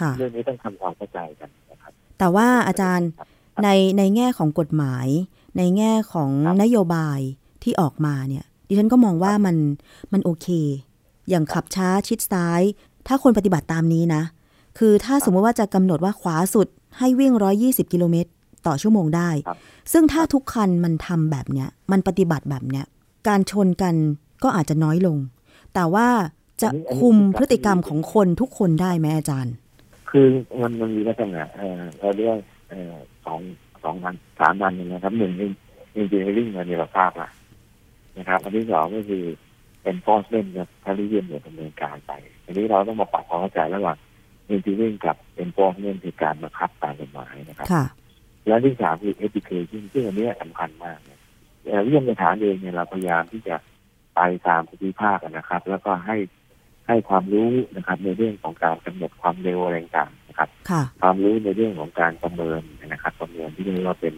[0.00, 3.08] ค่ะเรื่องนี้ต้องทำความเข้าใจกันนะครับ แต่ว่าอาจารย์
[3.64, 5.06] ในในแง่ของกฎหมาย
[5.58, 6.30] ในแง่ของ
[6.62, 7.20] นโยบาย
[7.62, 9.56] ที่ออกมาเนี่ย ดิฉันก็มองว่ามัน
[10.12, 10.48] มันโอเค
[11.28, 12.62] อย่างขับช้าชิดซ้าย
[13.06, 14.22] ถ้าคนปฏิบัติตามนี้นะ
[14.78, 16.68] คือถ้าสมมติว่าจะกำหนดว่าขวาสุด
[16.98, 18.30] ให้วิ่ง 120 กิโลเมตร
[18.66, 19.30] ต่อชั่วโมงได้
[19.92, 22.84] ซึ่งถ้าทุกคันมันทำแบบเนี้ย มันปฏิบัติแบบเนี้ย
[23.28, 23.94] การชนกัน
[24.42, 25.16] ก็อาจจะน้อยลง
[25.74, 26.08] แต่ว่า
[26.62, 26.68] จะ
[26.98, 29.54] คุมพฤติกรรมของคนทุกคนได้ไหมอาจารย์
[30.10, 30.26] คือ
[30.60, 31.42] มันมันมีลักษณะ
[32.00, 32.36] เราเรียก
[33.24, 33.40] สอง
[33.82, 35.32] สองวันสามวันนะครับหนึ่ง
[35.96, 37.28] อินจิเนียริ่งมีเราทราบละ
[38.18, 39.22] นะครับอันที่สองก็คือ
[39.82, 42.12] เป็นฟอสเล่นกับทาริเยียนเนี่ยดำเนินการไป
[42.44, 43.96] อันนี้เราต้องมาปรับความเข้าใจระหว่าง
[44.50, 47.68] อินจิเนียริ่งกับเป็นฟอสเล่นคือการบังคับตามกฎหมายนะครับ
[48.46, 51.18] และที่สามคือ education ซึ่งอันนี้สำคัญมากเนี่ย
[51.86, 53.56] เรื่องในฐานเองเนี่ยเราพยายามที่จะ
[54.16, 56.16] ไปตามภูมิภาคนะครับ แล้วก็ให้
[56.86, 60.48] ให้ความรู้นะครับ ในเรื่องของการกำหนดความเร็วอะไรต่างๆนะครับ
[61.00, 64.14] ความรู้ในเรื่องของการประเมินนะครับ ประเมินที่เรียกว่าเป็น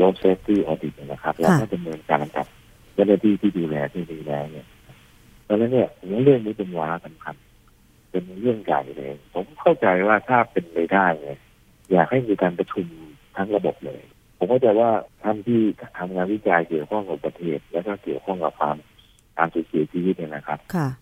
[0.00, 2.46] road safety audit นะครับ แล้วก็ดำเนินการกับ
[2.94, 4.66] เจ้าหน้าที่ที่ดูแลที่ดูแลเนี่ย
[5.44, 5.88] เพราะฉะนั้นเนี่ย
[6.24, 7.34] เรื่องนี้เป็นวาระสำคัญ
[8.10, 11.38] เป็นเรื่องใหญ่เลย ผมเข้าใจว่าถ้าเป็นไปได้เนี่ย
[11.92, 12.86] อยากให้มีการประชุม
[13.36, 14.02] ทั้งระบบเลย
[14.38, 14.90] ผมก็จะว่า
[15.22, 15.60] ท่านที่
[15.98, 18.76] ทำงานวิจัยเกี่ยวข้องกับประเทศ และก็เกี่ยวข้องกับความ
[19.38, 20.58] การสูญเสียชีวิตเนี่ยนะครับ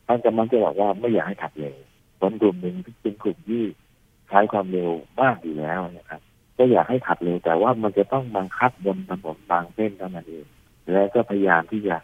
[0.07, 1.77] ท่านจะมันจะบอกว่าไม่อยากให้ขับเร็ว
[2.21, 3.63] คนกลุ่มหนึ่งที่เป็นกลุ่มที่
[4.29, 4.91] ใช้ความเร็ว
[5.21, 6.21] มากอยู่แล้วนะครับ
[6.59, 10.47] ก็อยากให้ขับเร็วแต่ว่ามันจะต้องบังคับบนถนนบางเส้นเท่านั้นเอง
[10.93, 11.97] และก็พยายามที่จะ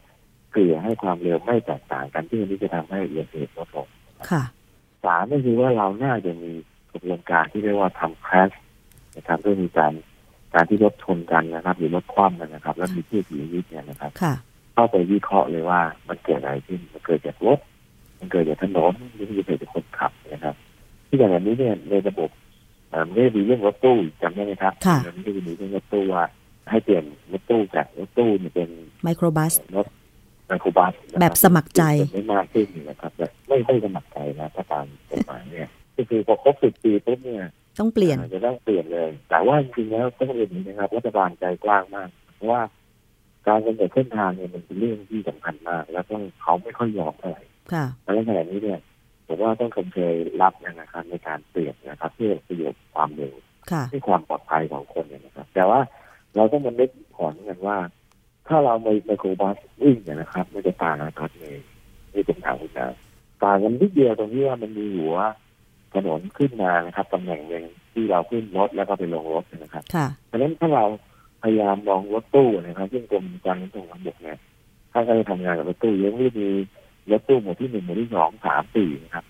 [0.53, 3.89] เกลี่ยให้ความเร็วไม่แตกต่างกันที่นี้จะทำให้อุบัติเหตุลดลง
[5.05, 6.53] สามก็คือว่าเราน่าจะมี
[6.93, 8.51] กระบวนการที่เรียกว่าทำแคส
[9.17, 9.93] นะครับเพื่อมีการ
[10.55, 14.11] การที่รถชนกันนะครับ หรือรถคว่ำกันนะครับ แล้วมีผู้เสียชีวิตเนี่ยนะครับ
[14.75, 17.59] เข้าไปวิเคราะห์เลยว่ามันเกิดอะไรขึ้นมันเกิดจากรถ
[18.19, 20.55] มันเกิดจากถนนหรือมันเกิดจากคนขับนะครับ
[21.09, 22.31] ที่อย่างนี้เนี่ยในระบบ
[23.13, 24.73] ไม่ได้มีเรื่องรถตู้จำได้ไหมครับ
[25.23, 26.25] ไม่ได้มีเรื่องรถตู้ว่า
[26.71, 28.69] ให้เปลี่ยนรถตู้จากรถตู้เนี่ยเป็น
[29.05, 29.87] ไมโครบัสรถ
[30.55, 31.83] ไมโครบัสแบบสมัครใจ
[32.13, 37.45] ไม่มากขึ้นนะครับแต่ไม่ไม่สมัครใจนะถ้าตามกฎหมายเนี่ยก็คือพอครบสิบปีปุ๊บเนี่ย
[37.79, 42.63] ต้องเปลี่ยนจะต้องเปลี่ยนเลย แต่ว่าจริงๆแล้วต้องเรียนนี้นะครับรัฐบาลใจกว้างมาก เพราะว่า
[43.47, 47.43] การกำหนดเส้นทางเนี่ยมันเป็นเรื่องที่สำคัญมาก แล้วต้องเขาไม่ค่อยยอมเท่าไหร่
[48.15, 48.81] และขณะนี้เนี่ย
[49.27, 53.35] ผมว่าต้องคงเคยรับนะครับในการเปลี่ยนนะครับ เพื่อประโยชน์ความเร็ว
[53.93, 55.81] ที่ความปลอดภัยของคนเนี่ยนะครับ แต่ว่า
[56.37, 57.77] เราต้องมันนึกก่อนกันว่า
[58.49, 61.59] ถ้าเราไมไมโครบัสวิ่งเนี่ยนะครับมันจะต่างกันเลย
[62.15, 62.87] นี่เป็นทางคุณนะ
[63.45, 65.17] ต่างกันนิดเดียวตรงที่ว่ามันมีหัว
[65.95, 69.85] ถนนขึ้นมานะครับตำแหน่งหนึ่งที่เราขึ้นรถแล้วก็ไปลงรถนะครับ
[70.27, 70.85] เพราะฉะนั้นถ้าเรา
[71.43, 74.39] พยายามมองรถตู้นะครับซึ่งกรมการขนส่งทางบกเนี่ย
[74.93, 76.49] ถ้าเราทำงานกับรถตู้ยังไม่มี
[77.11, 79.25] รถตู้หมวดที่หนึ่งหมวดที่สองสามสี่นะครับ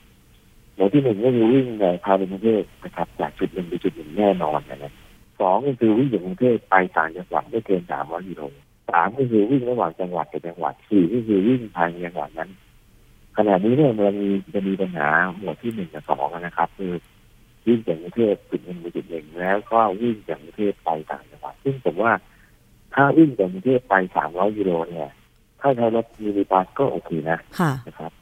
[0.75, 4.93] หมวดที่หนึ่งก็คือวิ่งในภายในกรุงเทพนะครับจากจุดหนึ่งไปจุดหนึ่งแน่นอนนะครับ
[5.41, 8.43] สองก็คือวิ่งจากกรุงเทพไปต่างจังหวัดไม่เกินสามร้อยกิโล
[8.89, 12.51] สามก็คือวิ่งระหว่างจังหวัดกับจังหวัดสี่ก็คือวิ่งภายในจังหวัดนั้น
[13.37, 15.09] ขณะนี้เนี่ยมันมีจะมีปัญหา
[15.39, 16.93] หมวดที่หนึ่งกับสองนะครับ คือ
[17.67, 22.13] วิ่งจากกรุงเทพจุดหนึ่งไปจุดหนึ่งแล้วก็วิ่งจากกรุงเทพไปต่างจังหวัดซึ่งผมว่า
[22.95, 25.11] ถ้าวิ่งจากกรุงเทพไปสามร้อยกิโลเนี่ย
[25.61, 27.39] ถ้าใช้รถมินิบัสก็โอเคนะ
[27.87, 28.13] นะครับ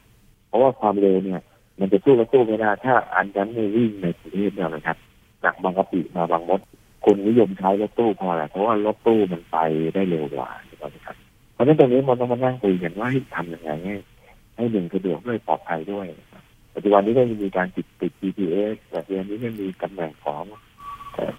[0.47, 1.41] เพราะว่าความเร็วเนี่ย
[1.79, 4.97] มันจะสู้รถตู้ไม่ได้ถ้าอันนั้นไม่วิ่งในกรุงเทพเนี่ยนะครับ
[5.43, 6.61] จากบางกะปิมาบางมด
[7.05, 9.57] คนนิยมใช้รถตู้พอแหละเพราะว่ารถตู้มันไป
[9.93, 11.15] ได้เร็วกว่านะครับ
[11.53, 13.95] เพราะฉะนั้นตรงนี้มันต้องมานั่งคุยกันว่าให้ทำยังไงให้
[14.55, 16.07] ให้หนึ่งสะดวกด้วยปลอดภัยด้วย
[16.73, 20.43] ปัจจุบันนี้ก็มีการติดติด GPS แต่เดือนนี้ไม่มีตำแหน่งของ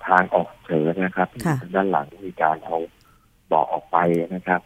[0.08, 1.28] ทางออกเฉินะครับ
[1.74, 2.76] ด้านหลังมีการเอา
[3.52, 3.96] บอกออกไป
[4.34, 4.60] นะครับ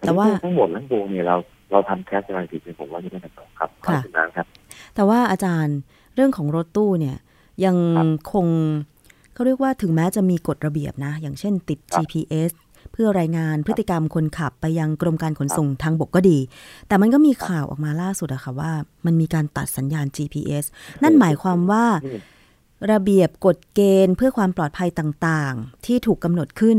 [0.00, 1.36] แต่ว่าทั้งหมดทั้งปวงเนี่ยเรา
[1.72, 4.00] เราทำแคสอะไรผิดเป็นผมว่าจะไม่ถูกครับค่ะ
[4.36, 4.46] ครับ
[4.94, 5.78] แต่ว่าอาจารย์
[6.14, 7.16] เรื่องของรถตู้เนี่ย
[7.64, 7.76] ยัง
[8.32, 8.46] คง
[9.34, 12.52] เขาเรียกว่าถึงแม้จะมีกฎระเบียบนะ อย่างเช่นติด GPS
[12.92, 16.38] เพื่อรายงานพฤติกรรมคนขับไปยังกรมการขนส่งทางบกก็ดี
[16.88, 18.72] แต่มันก็มีข่าวออกมาล่าสุดอะค่ะว่า
[19.06, 20.64] มันมีการตัดสัญญาณ GPS
[21.02, 21.84] นั่นหมายความว่า
[22.92, 26.78] ระเบียบกฎเกณฑ์เพื่อความปลอดภัยต่างๆ ที่ถูกกำหนดขึ้น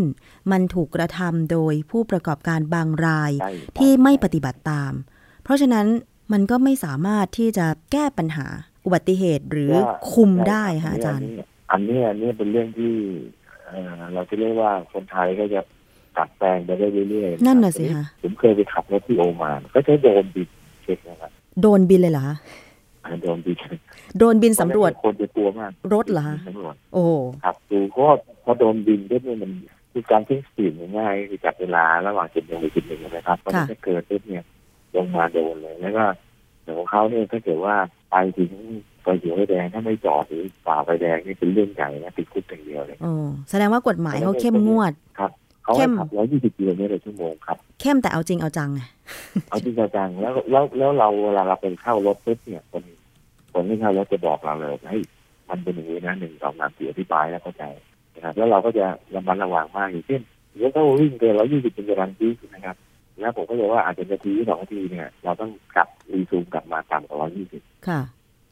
[0.51, 3.31] มันถูกกระทำโดยผู้ประกอบการบางราย
[3.77, 4.91] ที่ไม่ปฏิบัติตาม
[5.43, 5.87] เพราะฉะนั้น
[6.31, 8.47] มันก็ไม่สามารถที่จะแก้ปัญหา
[8.85, 9.73] อุบัติเหตุหรือ
[10.11, 11.29] คุมได้ค่ะอาจารย์
[11.71, 12.93] อันนี้อันนี้เป็นเรื่องที่
[14.13, 15.61] เราจะเรียกว่าคนไทยก็จะ
[16.17, 20.49] ตัดแปลงไปได้เรื่อยๆนั่นน่ะสิคะผมเคยไปขับรถที่โอมานก็ใช้โดนบิน
[20.83, 22.27] เช็คนะครับโดนบินเลยเหรอ
[23.23, 23.57] โดนบิน
[24.19, 26.27] โดนบินสำรวจคนจะกลัวมากรถเหรอ
[26.93, 27.05] โอ้
[27.43, 28.07] ครับดูก็
[28.43, 29.51] พอโดนบินก็เนี่ยมัน
[29.91, 34.43] คือการทิ้งสปีดง่ายคือจับเวลาระหว่างจุดหนึ่งไปจุดหนึ่งนะครับเพราะถ้าเกิดปุ๊บเนี่ย
[34.95, 36.05] ลงมาโดนเลยแล้วก็
[36.77, 37.75] ของเขาเนี่ยถ้าเกิดว่า
[38.11, 38.51] ไปถึง
[39.05, 43.11] ไฟเขียวไฟแดงถ้าไม่จอดหรือฝ่าไฟแดงนี่เป็นเรื่องใหญ่นะติดคุกอย่างเดียวเลยโอ้
[43.49, 45.31] แสดงว่ากฎหมายเขาเข้มงวดครับ
[45.63, 48.81] เขาให้ขับร้อยยี่สิบกิโลเมตรต่อชั่วโมงครับเข้มแต่เอาจริงเอาจังไง
[49.49, 52.83] เอาจริงเอาจังแล้วแล้วแล้วเราเวลาเราเป็นเข้ารถปุ๊บเนี่ยคน
[53.53, 54.99] คนที่เข้ารถจะบอกเราเลยให้
[55.49, 57.63] มันเป็นอย่างนี้นะหนึ่งสองสามสี่อธิบายแล้วเข้าใจ
[58.15, 58.85] นะครับแล้วเราก็จะ
[59.15, 60.21] ระมัดระวังมากอย่างเช่น
[60.55, 62.75] เดี๋ยวถ้าวิ่งเกินร้อยยี่สิบเป็นการดีนะครับ
[63.19, 67.61] แล้วผมก็เลยว่าอาจจะนาทีสองนาทีเนี่ย เราต้องกลับรีซูมกลับมาต่ำกว่าร้อยยี่สิบ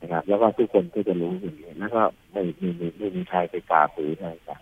[0.04, 2.02] นะครับ แล้วก็ทุกคนก็จะรู้อย่างนี้แล้วก็
[2.32, 4.62] ไม่มีไม่มีใครไปฝ่าฝืนอะไรกัน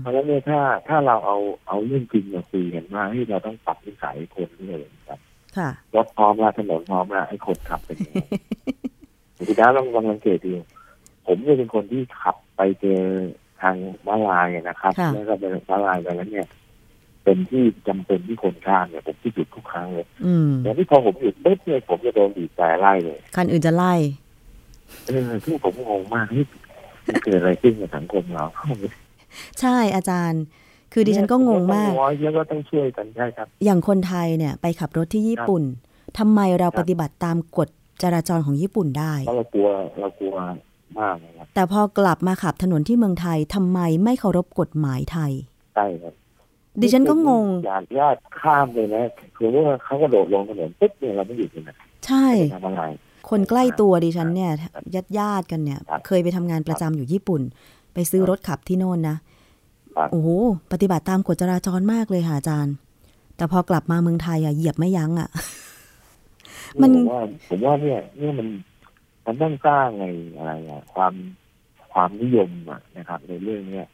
[0.00, 1.36] เพราะฉะนั้นเนี่ยถ้าถ้าเราเอา
[1.68, 5.20] เอาเรื่องจริงมาคุยกันว่าให้เราต้องปรับนิสัยคนด้วยครับ
[5.94, 8.16] รถพร้อมแล้วถนนพร้อมแล้วไอ้คนขับเป็นยังไง
[9.36, 10.52] คุณน้าลองลองสังเกตดู
[11.26, 13.00] ผมเนี่ยเป็นคนที่ขับไปเจอ
[13.60, 16.46] ทางมาลายนะครับ แล้วก็เป็นมาลายไปแล้วเนี่ย
[17.24, 20.06] เป็นที่จำเป็นที่คนข้ามเนี่ยผมที่หยุดทุกครั้งเลย
[20.62, 23.94] แต่ที่พอผมหยุดปุ๊บเนี่ยผมจะโดนบีบแต่ไล่เลยคันอื่นจะไล่
[25.08, 26.44] เออที่ผมงงมากที่
[27.24, 28.44] เกิดอะไรขึ้นกับสังคมเรา
[29.60, 30.42] ใช่อาจารย์
[30.92, 31.90] คือดิฉันก็งงมาก
[32.22, 35.62] แล้วก็ต้องช่วยกันใช่ครับ อย่างคนไทยเนี่ย ไปขับรถที่ญี่ปุ่น
[36.18, 37.68] ทำไมเราปฏิบัติตามกฎ
[38.02, 39.68] จราจรของญี่ปุ่นได้เพราะเรากลัว
[40.00, 40.34] เรากลัว
[41.00, 45.32] มากครับแต่พอกลับมาขับถนนที่เมืองไทยทำไมไม่เคารพกฎหมายไทย
[45.74, 46.14] ใช่ครับ
[46.80, 49.02] ดิฉันก็งงญาติญาติข้ามเลยนะ
[49.36, 52.82] คือว่าเขาก็โดดลงถนนปุ๊บเนี่ยเราไม่หยุดเลยนะใช่ทำอะไร
[53.30, 54.52] คนใกล้ตัวดิฉันเนี่ย
[54.94, 57.42] ญาติญาติกันเนี่ย เคยไปทำงานประจำอยู่ญี่ปุ่น
[57.94, 59.16] ไปซื้อรถขับที่โน่นนะ
[60.10, 60.28] โอ้โห
[60.72, 62.74] ปฏิบัติตามกฎจราจรมากเลยค่ะอาจารย์
[63.36, 65.28] แต่พอกลับมาเมืองไทยอะเหยียบไม่ยั้งอะ
[66.82, 68.48] มันผมว่าผมว่าเนี่ยเนี่ยมัน
[69.26, 70.04] มันต้องสร้างไง
[70.36, 71.12] อะไรอะความ
[71.92, 73.86] ความนิยมอะนะครับ ในเรื่องเนี้ย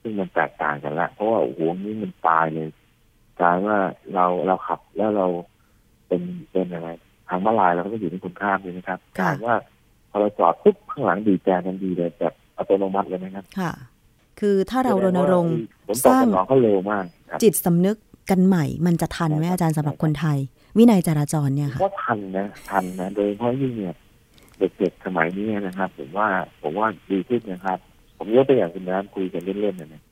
[0.00, 2.68] ซึ่งมันแตกต่างกันละเพราะว่าโอ้โหนี้มันตายเลย
[3.40, 3.78] กลายว่า
[4.14, 5.26] เราเราขับแล้วเรา
[6.08, 6.22] เป็น
[6.52, 6.88] เป็นอะไร
[7.32, 9.56] ทางมาลายเราก็อยู่ในคุณข้ามเลยนะครับกลายว่า
[10.10, 13.72] พอเราจอดปุ๊บข้างหลังดีแจกันดีเลยแบบอัตโนมัติเลยนะครับ ค่ะ
[14.40, 15.56] คือถ้าเรารณรงค์
[16.06, 17.04] สร้างเขาเร็วมาก
[17.42, 17.96] จิตสำนึก
[18.30, 20.38] กันใหม่ มันจะทันไหมอาจารย์สำหรับคนไทย
[20.78, 23.94] วินัยจราจรเนี่ยค่ะก็ทันนะทันนะ โดยเฉพาะยิ่งเนี่ย
[24.58, 26.28] เด็กๆสมัยนี้นะครับ ผมว่า
[26.62, 27.78] ผมว่าดีขึ้นนะครับ
[28.18, 30.02] ผมยกตัวอย่างคุณน้ำคุยกันเล่นๆเนี่ย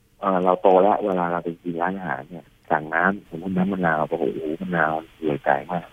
[0.44, 4.24] เราโตแล้วเวลาเราไปกินร้านอาหารเนี่ยสั่งน้ำสมมติน้ำมะนาวโอ้โห
[4.62, 5.86] มะนาวสวยใจมาก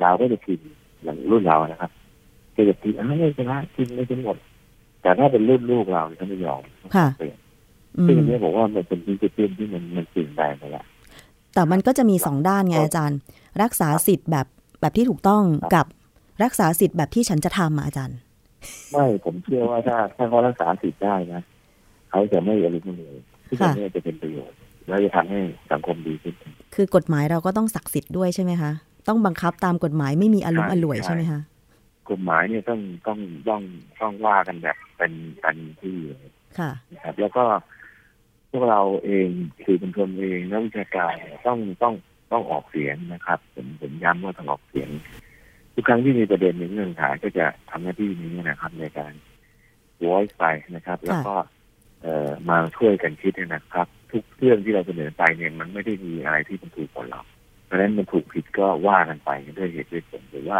[0.00, 0.60] เราก็จะกิน
[1.02, 1.90] อย่างรุ่นเรานะครับ
[2.56, 4.36] ก็จะกินอะไรก็ได้กินไม่จนหมด
[5.02, 6.62] แต่ถ้าเป็นรุ่นลูกเราเขาไม่ยอม
[6.96, 7.06] ค่ะ
[8.06, 10.84] ซึ่งนี้บอกว่ามันเป็นที่จะเปลี่ยนที่มันมันเปลี่ยนแปลงไปแล้ว
[11.54, 13.18] แต่มันก็จะมีสองด้านไงอาจารย์
[13.62, 14.46] รักษาสิทธิ์แบบ
[14.80, 15.42] แบบที่ถูกต้อง
[15.74, 15.86] กับ
[16.44, 18.18] รักษาสิทธิ์แบบที่ฉันจะทำอาจารย์
[18.92, 21.40] ไม่ผมเชื่อว่าถ้าถ้าเขารักษาสิทธิ์ได้นะ
[22.10, 24.56] เขาจะไม่อารมณ์เลยที่จะจะเป็นประโยชน์
[24.88, 25.40] แล้วจะทำให้
[25.72, 26.34] สังคมดีขึ้น
[26.74, 28.72] คือกฎหมายเราก็ต้องศักดิ์สิทธิ์ด้วยใช่ไหมคะ
[29.08, 31.40] ต้องบังคับตามกฎหมายไม่มีอารมณ์อร่วยใช่ไหมคะ
[32.10, 33.62] กฎหมายเนี่ยต้องต้องต้อง
[34.00, 35.96] ต้องว่ากันแบบเป็นกันที่
[36.58, 36.70] ค่ะ
[37.04, 37.44] ครับแล้วก็
[38.50, 39.28] พวกเราเอง
[39.64, 41.12] คือเป็นคนเองนักวิชาการ
[41.46, 41.94] ต้องต้อง
[42.32, 44.88] ต้องออกเสียงนะครับผมผมย้ำว่าต้องออกเสียง
[45.74, 49.12] ทุกครั้งที่มีประเด็นในเรื่องขายก็จะทำหน้าที่นี้นะครับ ในการ
[50.04, 50.44] voice ไป
[50.74, 51.34] นะครับ แล้วก็
[52.48, 57.20] มาช่วยกันคิดนะครับ ทุกเรื่องที่เราเสนอไปเนี่ยมันไม่ได้มีอะไรที่มันถูกกว่าเรา
[57.64, 60.58] เพราะฉะนั้นมันถูกผิดก็ว่ากันไปด้วยเหตุด้วยผลหรือว่า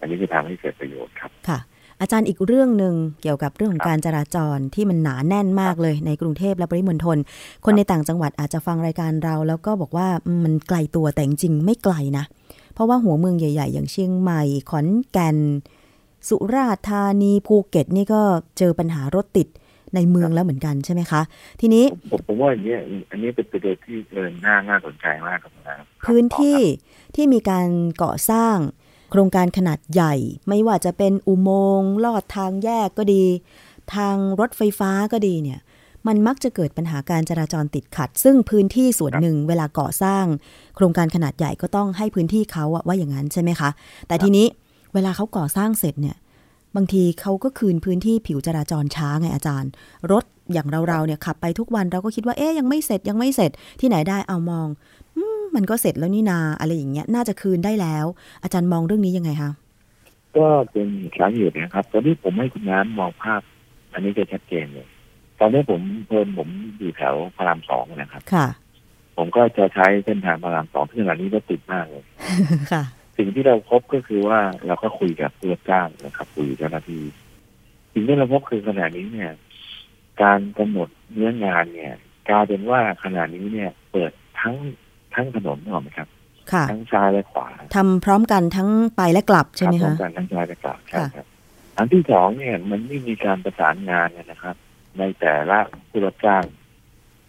[0.00, 1.58] อันนี้จะทำให้เกิดประโยชน์ครับค่ะ
[2.00, 7.16] อาจารย์อีกเรื่องหนึ่งเกี่ยวกับเรื่องของการจราจรที่มันหนาแน่นมากเลยในกรุงเทพและปริมณฑล
[7.64, 10.08] คนในต่างจังหวัดอาจจะฟังรายการเรา แล้วก็บอกว่า
[10.44, 12.24] มันไกลตัวแต่จริงไม่ไกลนะ
[12.74, 15.38] เพราะว่าหัวเมืองใหญ่ ๆ อย่างเชียงใหม่ขอนแก่น
[16.28, 18.22] สุราษฎร์ธานีภูเก็ตนี่ก็
[18.58, 19.48] เจอปัญหารถติด
[19.94, 21.22] ในเมืองแล้วเหมือนกันใช่ไหมคะ
[21.60, 22.74] ทีนี้ผมผมว่าอย่างนี้
[23.10, 25.76] อันนี้เป็นประเด็นที่เอินน่าน่าสนใจมากครับนะ
[26.06, 26.58] พื้นที่
[27.14, 27.68] ที่มีการ
[28.02, 28.56] ก่อสร้าง
[29.10, 30.14] โครงการขนาดใหญ่
[30.48, 33.24] ไม่ว่าจะเป็นอุโมงค์ลอดทางแยกก็ดี
[33.94, 35.60] ทางรถไฟฟ้าก็ดีเนี่ย
[36.06, 40.24] มันมักจะเกิดปัญหาการจราจรติดขัด ซึ่งพื้นที่ส่วนหนึ่งเวลาก่อสร้าง
[40.76, 43.70] โครงการขนาดใหญ่ก็ต้องให้พื้นที่เขาว่าอย่างนั้นใช่ไหมคะ
[44.08, 44.46] แต่ทีนี้
[44.94, 46.16] เวลาเขาก่อสร้างเสร็จเนี่ย
[46.76, 49.70] บางทีเขาก็คืนพื้นที่ผิวจราจรช้าไงอาจารย์
[50.12, 53.50] รถอย่างเราๆเนี่ยขับไปทุกวันเราก็คิดว่าเอ๊ยยังไม่เสร็จยังไม่เสร็จ
[53.80, 54.68] ที่ไหนได้เอามอง
[55.54, 58.06] มันก็เสร็จแล้วนี่นาอะไรอย่างเงี้ยน่าจะคืนได้แล้ว
[58.42, 59.50] อาจารย์มองเรื่องนี้ยังไงคะ
[60.36, 63.42] ก็เป็นสาเหตุนะครับ ตอนนี้ผมให้คุณน้ำมองภาพ
[63.92, 64.86] อันนี้จะชัดเจนเลย
[65.40, 66.48] ตอนนี้ผมเพิ่มผม
[66.78, 68.46] อยู่แถวพระรามสองนะครับ ค่ะ
[69.16, 72.04] ผมก็จะใช้เส้นทางพระรามสองที่ขณะนี้ก็ติดมากเลย
[72.72, 72.82] ค่ะ
[73.24, 77.04] สิ่งที่เราพบก็คือว่าเราก็คุยกับผู้รับจ้างนะครับ คุยกับเจ้าหน้าที่
[77.92, 79.30] สิ่งที่เราพบคือขณะนี้เนี่ย
[80.22, 81.94] การกำหนดเนื้องานเนี่ย
[82.28, 84.54] กลายเป็นว่าขณะนี้เนี่ย เปิดทั้ง
[85.14, 86.08] ทั้งถนนหรอไหมครับ
[86.52, 91.26] ค่ะทั้งซ้ายและขวาทำพร้อมกันทั้งไปและกลับใช่ไหมพร้อคะมกันทั้งซ้ายและขวาใช่ค่ะครับ
[91.78, 94.56] อันที่สองเนี่ยมันไม่มีการประสานงานเนี่ยนะครับ
[94.98, 95.58] ในแต่ละ
[95.90, 96.44] ผู้รับจ้าง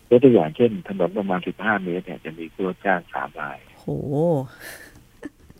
[0.10, 3.86] ยกตัวอย่างเช่น ถนนประมาณ15เมตรเนี่ยจะมีผู้รับจ้างสามรายโห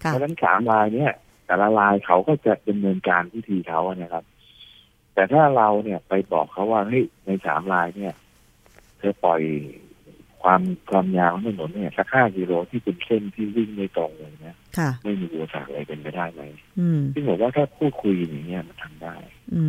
[0.04, 1.12] เพค่ะราะฉะนั้นสามรายเนี่ย
[1.46, 4.24] แต่ละรายเขาก็จะดำเนินการพิธีเขาอะนะครับ
[5.14, 8.14] แต่ถ้าเราเนี่ยไปบอกเขาว่าเฮ้ยในสามรายเนี่ย
[8.98, 9.42] เธอปล่อย
[10.44, 16.42] ความความยาวของถนนเนี่ยสักห้ากิโลที่เป็นเส้นที่วิ่งไม่ตรงเลยนะค่ะไม่มีอุปสรรคอะไรเป็นไปได้ไหม
[16.80, 19.16] อืมซึ่งผมว่าถ้าพูดคุยอย่างเงี้ยมันทำได้
[19.56, 19.64] อื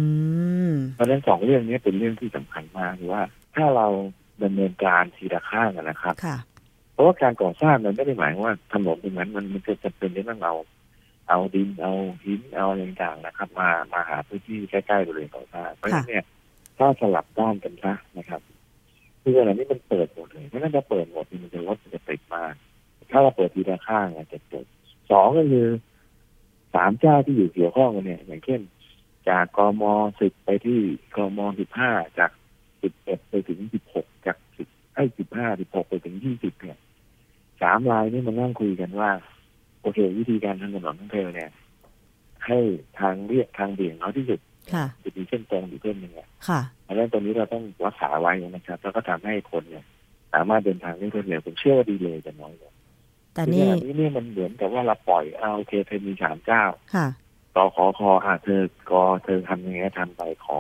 [0.71, 3.23] มเพราะฉะนั้นสองเรื่องนี้เป็นเรื่องที่สำคัญมากคือว่า
[3.55, 3.87] ถ้าเรา
[4.43, 6.37] ดำเนินการทีละข้างอะนะครับค่ะ
[6.95, 10.55] เพราะว่าการก่อสร้างมันไม่ได้หมายว่าถนนตรงนั้นมันมันจะจำเป็นที่ต้องเอา
[11.29, 11.93] เอาดินเอา
[12.25, 16.25] หินเอาอะไรต่างๆนะครับ มามาหาพื้นที่ใกล้ๆบริเวณก่อสร้างเพราะฉะนั้นเนี่ย
[16.79, 18.41] ถ้าสลับด้านกันซะนะครับ
[19.23, 22.55] คืออะไรนี้มันเปิดหมดเลยเพราะฉะนั้นถ้าเปิดหมดนี่มันจะรถมันจะติดมาก
[23.11, 24.67] ถ้าเราเปิดทีละข้างอาจจะเกิด
[25.11, 25.67] สองก็คือ
[26.75, 28.61] สามเจ้าที่อยู่เกี่ยวข้องกันเนี่ย อย่างเช่น
[29.29, 29.83] จากกม
[30.21, 30.81] สิบไปที่
[31.17, 32.31] กมสิบห้าจาก
[32.83, 36.79] สิบเอ็ดไปถึงสิบหกจากสิบ ไอ้สิบห้าสิบหกไปถึงยี่สิบเนี่ย
[37.63, 39.11] สามรายนี่มันนั่งคุยกันว่า
[39.83, 41.51] โอเค วิธีการทำถนนของเธอเนี่ย
[42.47, 42.59] ให้
[42.99, 44.41] ทางเรียกทางเบี่ยงน้อยที่สุด
[44.75, 49.85] ค่ะจะมีเส้นตรงอยู่เส้นหนึ่งอะค่ะเพราะฉะนั้นตรงนี้เราต้องรักษาไว้นะครับ แล้วก็ทำให้คนเนี่ย
[50.35, 52.73] สามารถเดินทางได้รวดเร็วผมเชื่อว่าดีเลยจะน้อยลง
[53.35, 56.65] แต่คือนี่ขณะนี้เนี่ยมันเหมือนกับว่าเราปล่อยเอาโอเคเธอมีสามเจ้า
[56.95, 57.07] ค่ะ
[57.57, 60.57] ต่อขอคออะเธอกอเธอทำยังไงทำไปขอ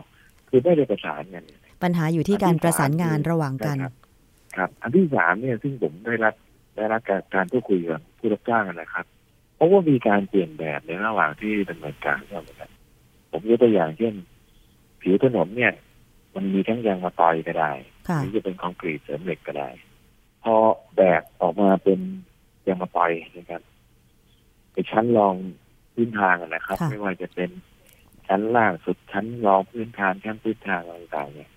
[0.48, 1.44] คือไม่ได้ประสานกัน
[1.82, 3.76] ปัญหาอยู่ที่การประสานงานระหว่างกัน
[4.56, 6.34] ครับครับ อันที่สามเนี่ยซึ่งผมได้รับ
[6.76, 9.04] ได้รับการการพูดคุยกับผู้รับจ้างนะครับ
[9.56, 12.70] เพราะว่ามีการเปลี่ยนแบบในระหว่างที่ดำเนินการเนี่ยเหมือนกัน
[13.30, 14.14] ผมยกตัวอย่างเช่น
[15.00, 15.72] ผิวถนนเนี่ย
[16.34, 17.72] มันมีทั้งยางมะตอยก็ได้
[18.08, 19.68] ค่ะหรือจะเป็นคอนกรีตเสริมเหล็กก็ได้
[20.44, 20.54] พอ
[20.96, 22.00] แบบออกมาเป็น
[22.66, 23.62] ยางมะตอยนะครับ
[24.72, 25.34] ไปชั้นรอง
[25.94, 27.50] พื้นทางอะนะครับค่ะไม่ว่าจะเป็น
[28.28, 31.50] ชั้นล่างสุดชั้นรองพื้นทางชั้นพื้นทางอะไรต่างๆเนี่ย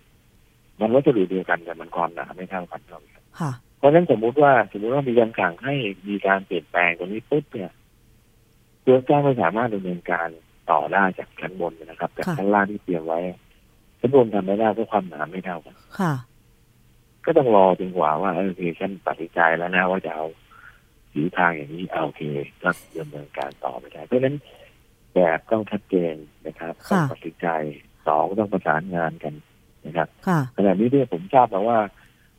[0.79, 5.73] มันวัสดุเดียวกันแต่มันความหนาไม่เท่ากันเท่ากันค่ะเพราะฉะนั้นสมมุติว่าสมมติว่ามีการสั่งให้
[6.09, 7.71] มีการเปลี่ยนแปลงตรงนี้ปุ๊บเนี่ย
[8.85, 10.27] ตัวเจ้างไม่สามารถดำเนินการ
[10.71, 13.19] ต่อได้จากชั้นบนนะครับจากค่ะชั้นล่างที่เตรียมไว้
[13.99, 16.13] ชั้นบนทำไม่ได้เพราะความหนาไม่เท่ากันค่ะ
[17.25, 20.25] ก็ต้องรอจนกว่าว่าเออโอเคฉันตัดสินใจแล้วนะว่าจะเอา
[21.13, 22.23] สีทางอย่างนี้เอาโอเค
[22.63, 22.69] ก็
[22.99, 24.35] ดำเนินการต่อไปได้เพราะฉะนั้น
[25.15, 26.15] แบบต้องชัดเจน
[26.47, 27.47] นะครับต้องค่ะตัดสินใจ
[28.07, 29.33] สองต้องประสานงานกัน
[29.87, 31.79] นะครับค่ะขณะนี้เนี่ยผมทราบมาว่า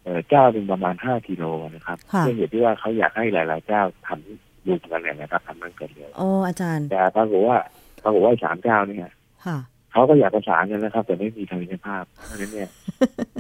[0.05, 1.45] เอ่อเจ้าหนึ่งประมาณห้ากิโล
[1.75, 7.57] นะครับค่ะเพื่อเหตุที่ว่าเขาอยากให้หลาย ๆ เจ้าทำรวมกันเนี่ยนะครับทำมันเกิดเร็วโอ้อาจารย์แต่ปรากฏว่า
[8.03, 9.01] ปรากฏว่าสามเจ้าเนี่ย
[9.47, 9.59] ค่ะ
[9.93, 12.69] เขาก็อยากประสานกันนะครับ แต่ไม่มีทางวิภาพเพราะฉะนั้นเนี่ย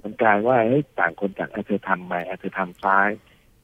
[0.04, 3.08] มันกลายว่าเฮ้ยต่างคนต่างเอาเธอทำไปเอาเธอทำซ้าย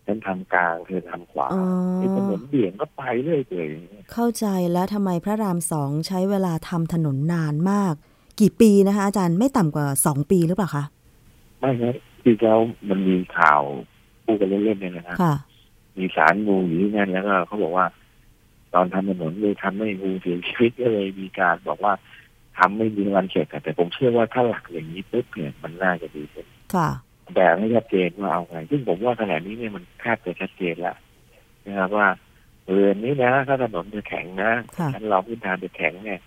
[0.06, 1.64] ฉันทำกลางเธอทำขวาอ๋อ
[1.96, 7.94] ไอ้ถนนเบี่ยงก็ไปเรื่อยเปื่อยอย่างเงี้ยเข้าใจแล้วทำไมพระรามสองใช้เวลาทำถนนนานมาก
[8.40, 10.84] กี่ปีนะคะ อาจารย์ไม่ต่ำกว่าสองปีหรือเปล่าคะ
[11.60, 12.56] ไม่ครับคือเขา
[12.88, 13.62] มันมีข่าว
[14.24, 15.34] พูดกันเล่นๆเนี่ยนะครับค่ะ
[15.98, 17.86] มีสารงูอยู่ที่นั่นแล้วก็เขาบอกว่า
[18.74, 21.92] ตอนทำถนนเลยทำให้งูเสียชีวิตก็เลยมีการบอกว่า
[22.58, 26.88] ทำไม่มีวันเสร็จอะแต่ผมเชื่อว่าถ้าหลักอย่างนี้ปุ๊บเนี่ยมันน่าจะดีขึ้นค่ะ
[27.34, 30.96] แบบให้ชัดเจนว่าเอาไงซึ่งผมว่าขณะนี้เนี่ยมันแทบจะชัดเจนแล้ว
[31.66, 32.08] นะครับว่า
[32.66, 36.20] บริเวณนี้นะถ้าถนนจะแข็งนะค่ะฉันรองพื้นฐานจะแข็งเนี่ย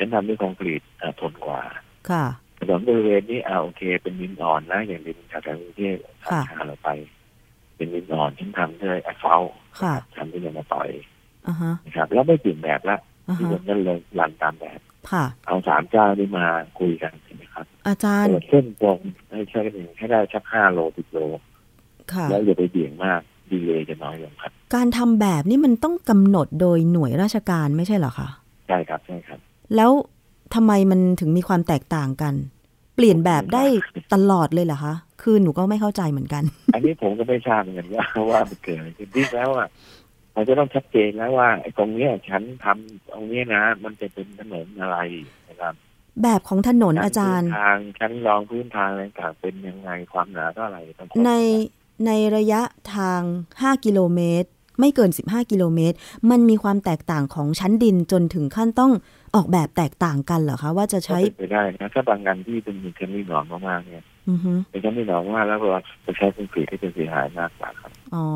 [0.00, 1.62] ฉันทำด้วยคอนกรีตอะทนกว่า
[2.10, 2.24] ค่ะ
[2.58, 5.96] ถนนบริเวณนี้อ่าโอเค เป็นดินอ่อนนะอย่างดินจากกรุงเทพ
[6.30, 6.88] ค่ะทางเราไป
[7.76, 10.88] เป็นดินอ่อนฉันทำด้วยแอสฟัลต์ค่ะทำด้วยยางมาต่อย
[11.46, 12.96] อ่าฮะนะครับ แล้วไม่เปลี่ยนแบบละ
[13.28, 14.80] อ่าที่ฮะวันนั้นเลยรันตามแบบ
[15.10, 16.46] ค่ะเอาสามเจ้านี้มา
[16.80, 18.98] คุยกันใช่ไหมครับ อาจารย์เปิดเส้นตรง
[19.30, 21.18] ให้ใช้หนึ่งให้ได้สักห้าโลสิบโล
[22.12, 23.20] ค่ะแล้วอย่าไปเบี่ยงมาก
[23.50, 28.28] ดีเลยจะน้อยลงครับ การทำแบบนี่มันต้องกำหนดโดยหน่วยราชการไม่ใช่เหรอคะ
[28.68, 29.40] ใช่ครับใช่ครับ
[29.76, 29.90] แล้ว
[30.54, 32.34] ทำไมมันถึงมีความแตกต่างกัน
[32.96, 33.64] เปลี่ยนแบบได้
[34.14, 36.42] ตลอดเลยเหรอคะ คือหนูก็ไม่เข้าใจเหมือนกัน
[36.74, 39.68] อันนี้ผมก็ไม่ทราบเหมือนกันว่าว่ามันเกิดอะไรขึ้นที่แล้วอะ
[40.34, 44.98] มันจะต้องชัดเจนแล้วว่าไอ้ตรงเนี้ยฉันทำตรงเนี้ยนะ มันจะเป็นถนนอะไร
[45.48, 45.74] นะครับ
[46.22, 51.32] แบบของถนนอาจารย์ชั้นพื้นทางชั้นรองพื้นทางอะไรต่างๆเป็นยังไงความหนาเท่าไหร่ต้องขอใน
[52.06, 52.60] ในระยะ
[52.94, 53.20] ทาง
[53.54, 54.48] 5 กิโลเมตร
[54.80, 55.96] ไม่เกิน 15 กิโลเมตร
[56.30, 58.92] มันมีความแตกต่างของชั้นดินจนถึงขั้นต้อง
[59.34, 68.26] ออกแบบแตกต่างกันเหรอคะว่าจะก็ใช้เป็นไปได้นะถ้าบางงานที่เป็นมีชั้นมีหนอนมากๆเนี่ยอือฮึเป็นชั้นมีหนอนมากแล้วเราจะใช้คอนกรีตที่จะเสียหายมากกว่าครับอ๋อ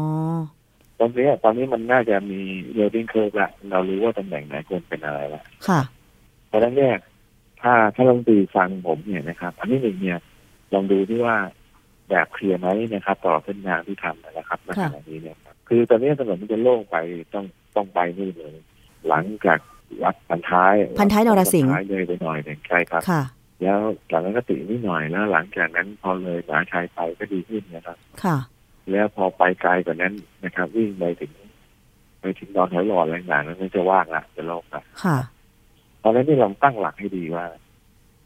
[0.98, 2.40] ตอนนี้ตอนนี้มันน่าจะมี
[2.74, 5.80] เรดดิ้งเคิร์ฟละเรารู้ว่าตำแหน่งไหนควรเป็นอะไรละค่ะ
[6.48, 6.94] เพราะฉะนั้นเนี่ย
[7.60, 10.18] ถ้าถ้าลองตีฟังผมเนี่ยนะครับ อันนี้หนึ่งเนี่ย
[10.74, 11.36] ลองดูที่ว่า
[12.10, 15.36] แบบเคลียร์ไหมนะครับ ต่อเส้นทางที่ทำนะครับในขณะนี้เนี่ย
[15.68, 16.96] คือตอนนี้ถนนมันจะโล่งไป
[17.34, 17.44] ต้อง
[17.76, 18.54] ต้องไปนี่เลย
[19.08, 19.58] หลังจาก
[20.02, 23.22] วัดพันท้ายพันท้ายนรสิงห์เลยไปหน่อยหนึ่งใช่ครับค่ะ
[23.62, 23.78] แล้ว
[24.10, 28.36] จากนั้นก็ตินิดหน่อยแล้วหลังจากนั้นพอเลยหมาชายไปก็ดีขึ้นนะครับ ค่ะ
[28.90, 30.14] แล้วพอไปไกลกว่านั้น
[30.44, 31.32] นะครับ วิ่งไปถึง
[32.20, 35.18] ไปถึงดอนหอยหลอดอะไรต่างๆนั้นจะว่างละจะโล่งละค่ะ
[36.02, 37.44] ตอนนั้นนี่เราตั้งหลักให้ดีว่า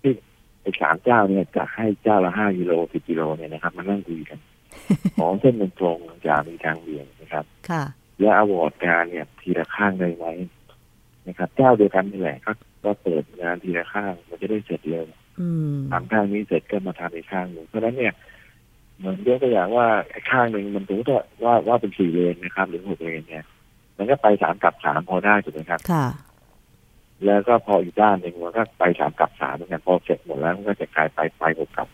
[0.00, 0.12] ที่
[0.60, 4.38] ไอ้สามเจ้าเนี่ยจะให้เจ้าละห้ากิโลสิบกิโลเนี่ยนะครับมันนั่งคุยกัน
[5.18, 7.82] ของเส้นเป็นตรงจะมีทางเบี่ยงนะครับ ค่ะ
[8.20, 10.26] แล้วอวอร์ดงานเนี่ย ทีละข้างได้ไหม
[11.28, 12.52] นะครับเจ้าเดียวกันนี่แหละก็
[12.84, 15.04] ก็เปิดงานทีละข้างมันจะได้เสร็จเร็ว
[15.90, 18.12] ทำข้างนี้เสร็จก็มาทำอีกข้างหนึ่งเพราะฉะนั้นเนี่ย
[18.98, 19.86] เหมือนยกตัวอย่างว่า
[20.30, 21.00] ข้างหนึ่งมันถูก
[21.44, 23.44] ว่าว่าเป็นสี่เลนนะครับ หรือหกเลนเนี่ย
[23.96, 26.06] มันก็ไปสามกับสามพอได้ถูกไหมครับค่ะ
[27.26, 31.88] แล้วก็พออีกด้านหนึ่งมันก็ไปสามกับสามเหมือนกันพอเสร็จหมดแล้วมันก็จะกลายไปไปหกกับ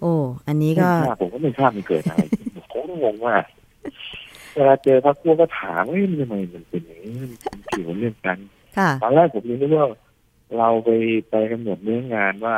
[0.00, 0.14] โอ้
[0.48, 0.88] อันนี้ก็
[1.20, 2.22] ผมก็ไม่ทราบมันเกิดอะไร
[2.54, 3.34] ผมก็งงว่า
[4.56, 7.32] เวลาเจอพรรคพวกก็ถามว่าทำไมมันเป็นอย่างนี้มัน
[7.68, 8.38] เกี่ยวเรื่องกัน
[9.02, 9.88] ตอนแรกผมยังนึกว่า
[10.58, 10.90] เราไป
[11.30, 12.56] ไปกำหนดเนื้องานว่า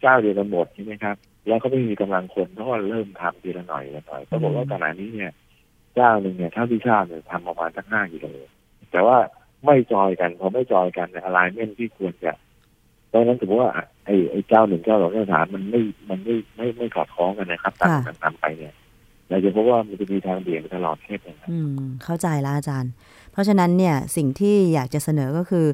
[0.00, 1.16] เจ้าเดียวกันหมดใช่ไหมครับ
[1.48, 5.32] แล้วก็ไม่มีกำลังคนเขาก็เริ่มทำทีละหน่อยละหน่อยก็บอกว่าขณะนี้เนี่ย
[5.94, 8.26] เจ้าหนึ่งเนี่ยเท่าที่ทราบเนี่ยทำประมาณสักห้ากิโล
[8.92, 9.18] แต่ว่า
[9.66, 12.32] ไม่จอยกันพอไม่จอยกันอะไรเม่นที่ควรจะ
[13.08, 13.68] เพราะนั้นถือว่า
[14.04, 18.74] ไอ้ไอ้เจ้าหนึ่งเจ้าสองเจ้าสามมันไม่มันไม่ไม่ไม่ขอดคล้องกันนะครับตามกันตามไปเนี่ย
[19.32, 21.74] เราจะพบว่ามันจะมีทางเบี่ยงตลอดเทศนะครับอืม
[22.04, 22.92] เข้าใจแล้วอาจารย์
[23.32, 25.66] เพราะฉะนั้นเนี่ยสิ่งที่อยากจะเสนอก็คือ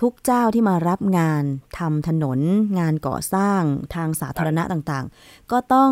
[0.00, 1.44] ทุกเจ้าที่มารับงาน
[1.78, 2.38] ทำถนน
[2.78, 3.62] งานก่อสร้าง
[3.94, 5.90] ทางสาธารณะต่างๆ ก็ต้อง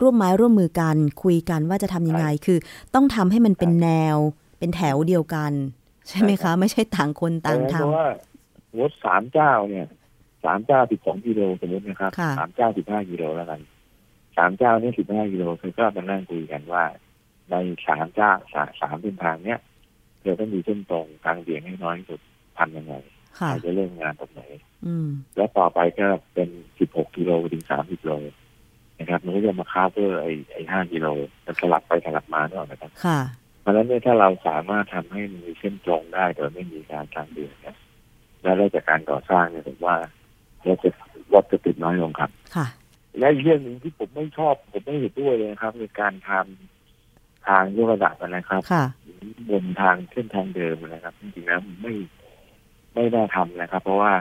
[0.00, 2.58] ร่วมไม้ร่วมมือกันคุยกันว่าจะทำยังไง คือ
[2.94, 4.16] ต้องทำให้มันเป็นแนว
[4.58, 5.52] เป็นแถวเดียวกัน
[6.08, 8.08] ใช่ไหมคะ ไม่ใช่ต่างคนต่างทำเพราะว่า
[8.78, 9.86] รถสามเจ้าเนี่ย
[10.44, 13.60] สามเจ้าสิบสองกิโลสมมตินะครับสามเจ้าสิบห้ากิโลแล้วกัน
[14.38, 16.84] สามเจ้านี่สิบห้ากิโลคือก็มานั่งคุยกันว่า
[17.50, 17.54] ใน
[17.86, 19.58] สามเจ้าสาสามเส้นทางเนี้ย
[20.22, 22.20] เราต้องมีเส้นตรงกลางเบี่ยงให้น้อยที่สุด
[22.58, 22.94] ทำยังไง
[23.48, 24.42] เราจะเริ่มงานตรงไหน
[25.36, 28.12] แล้วต่อไปก็เป็นสิบหกกิโลถึงสามสิบโล
[28.98, 31.06] นะครับมันก็จะมาค้าเพื่อไอ้ไอ้ห้ากิโล
[31.44, 32.90] จะสลับไปสลับมาด้วยนะครับ
[33.60, 37.76] เพราะฉะนั้นเนี่ยถ้าเราสามารถทำให้มีเส้นตรงได้โดยไม่มีการทางเบี่ยงเนี่ย
[38.42, 39.96] แล้วได้จากการก่อสร้างเนี่ยผมว่า
[40.64, 40.88] เราจะ
[41.32, 42.66] รถจะติดน้อยลงครับ ค่ะ
[43.18, 48.62] และอีกเรื่องหนึ่งที่ผมไม่ชอบ ผมไม่เห็นด้วยเลยครับในการทำทางยกระดับนะครับ
[49.50, 51.94] บนทางเส้นทางเดิมนะครับจริงๆแล้วไม่
[52.94, 54.12] ไม่น่าทำนะครับ เพราะว่า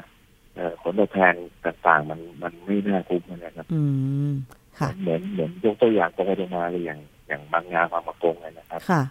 [0.81, 1.33] ผลตอบแทน
[1.65, 3.81] ต่างๆ มันมันไม่น่าคุ้มนะครับอื
[4.29, 4.31] ม
[4.79, 9.01] ค่ะเหมือนเหมือนยกตัวอย่างตรงไปตรงมาเลยอย่างอย่างบางงานบางมากงเลยนะครับค่ะ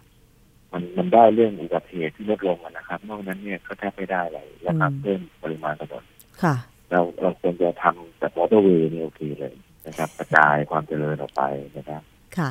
[0.73, 6.05] มันมันได้เรื่องอุบัติเหตุที่ลดลงนะครับ นอกนั้นเนี่ยก็แทบไม่ได้เลยนะครับเพิ่มปริมาณถนน
[6.43, 6.55] ค่ะ
[6.91, 9.55] เราเราควรจะทำแบบมอเตอร์เวย์เนี่ยโอเคเลย
[9.87, 11.43] นะครับกระจายความเจริญออกไป
[11.77, 12.03] นะครับ
[12.39, 12.51] ค่ะ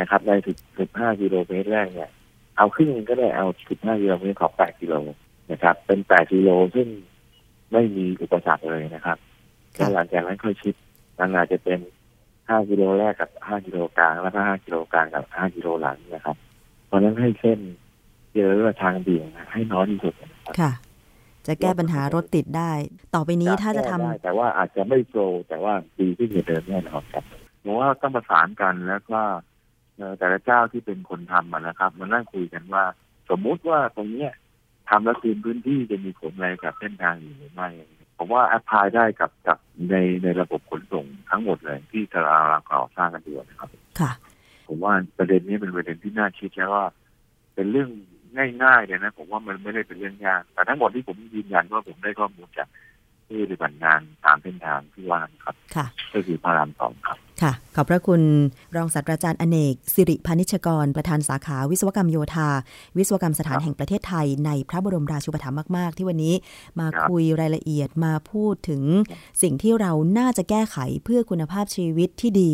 [0.00, 2.10] นะครับในถึงสิบห้ากิโลเมตรแรกเนี่ย
[2.56, 4.94] เอาครึ่งก็ได้เอาสิบห้ากิโลเมตรขอแปดกิโล
[5.52, 6.88] นะครับ เป็นแปดกิโลซึ่ง
[7.72, 9.18] ไม่มีอุปสรรคเลยนะครับ
[9.74, 10.74] แล้วหลังจากนั้นค่อยชิด
[11.18, 11.78] นั่นอาจจะเป็น
[12.48, 16.36] ห้ากิโลแรกกับห้ากิโลกลางแล้วก็ห้ากิโลกลางกับห้ากิโลหลังนะครับ
[16.86, 17.58] เพราะนั้นให้เส้น
[18.34, 20.14] เยอะทางเบี่ยงให้น้อยที่สุด
[20.60, 20.72] ค่ะ
[21.46, 22.72] จะแก้ปัญหารถติดได้
[23.14, 27.24] ต่อไปนี้ถ้าจะทำแต่ว่าอาจจะไม่โปรแต่ว่าดีที่จะเดินแน่นอนครับ
[27.64, 29.20] ผมว่าต้องประสานกันแล้วก็
[30.18, 32.84] แต่ละเจ้าที่เป็นคนทำนะครับมานั่งคุยกันว่า
[33.30, 34.32] สมมุติว่าตรงเนี้ย
[34.88, 37.68] ทำแล้วคืนพื้นที่จะมีผลอะไรกับเส้นทางอยู่หรือไม่
[38.18, 39.58] ผมว่าแอพพลายได้กับกับ
[39.90, 43.70] ในในระบบขนส่งทั้งหมดเลยที่เราเราก่อสร้างกันอยู่นะครับ
[44.00, 44.12] ค่ะ
[44.66, 46.86] ผมว่าประเด็นนี้เป็นประเด็นที่น่าคิดแล้วว่า
[47.54, 47.90] เป็นเรื่อง
[48.62, 52.68] ง่ายๆเลยนะผมว่ามันไม่ได้เป็นเรื่องยากแต่ทั้งหมดที่ผมยืนยันว่าผมได้ข้อมูลจาก
[53.28, 58.22] ที่ปฏิบัติงานตามเส้นทางที่ว่าครับค่ะก็คือพระรามสองครับ ค่ะ ขอบพระคุณ
[58.76, 62.48] รองศาสตราจารย์อเนก สิริพานิชกร ประธานสาขาวิศวกรรมโยธา
[62.96, 66.34] วิศวกรรมสถานแห่งประเทศไทย ในพระบรมราชูปถัมภ์มาก ๆ ที่วันนี้
[66.80, 68.82] มาคุยรายละเอียดมาพูดถึง
[69.42, 72.52] สิ่งที่เราน่าจะแก้ไขเพื่อคุณภาพชีวิตที่ดี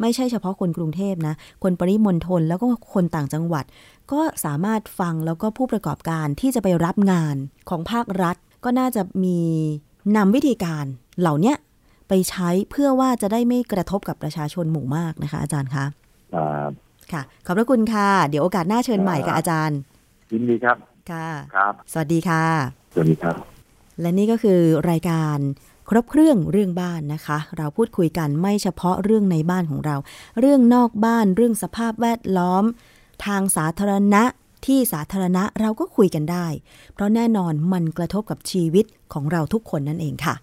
[0.00, 3.64] ไม่ใช่เฉพาะคนกรุงเทพนะ คนปริมณฑลแล้วก็คนต่างจังหวัด
[4.12, 7.36] ก็สามารถฟังแล้วก็ผู้ประกอบการที่จะไปรับงาน
[7.70, 9.38] ของภาครัฐ ก็น่าจะมี
[10.16, 10.84] นำวิธีการ
[11.20, 11.54] เหล่านี้
[12.08, 15.84] ไปใช้เพื่อว่าจะได้ไม่กระทบกับประชาชนหมู่มากนะคะ อาจารย์คะ
[17.12, 19.78] ค่ะ ขอบพระคุณค่ะ เดี๋ยวโอกาสหน้าเชิญใหม่กับอาจารย์
[20.32, 20.76] ยินดีครับ
[21.10, 22.44] ค่ะ ครับ สวัสดีค่ะ
[22.92, 23.34] สวัสดีครับ
[24.00, 25.38] และนี่ก็คือรายการ
[25.88, 29.96] ครบเครื่องเรื่องบ้านนะคะ เราพูดคุยกันไม่เฉพาะเรื่องในบ้านของเรา
[30.40, 32.64] เรื่องนอกบ้านเรื่องสภาพแวดล้อม
[33.26, 34.24] ทางสาธารณะ
[34.66, 36.46] ที่สาธารณะเราก็คุยกันได้
[36.92, 40.34] เพราะแน่นอนมันกระทบกับชีวิตของเราทุกคนนั่นเองค่ะ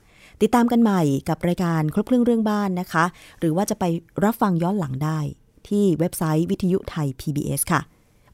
[0.45, 3.05] ติดตามกันใหม่กับรายการครบเครื่องเรื่องบ้านนะคะ
[3.39, 3.83] หรือว่าจะไป
[4.23, 5.19] รับฟังย้อนหลังได้
[5.67, 7.81] ที่เว็บไซต์วิทยุไทย PBS ค่ะ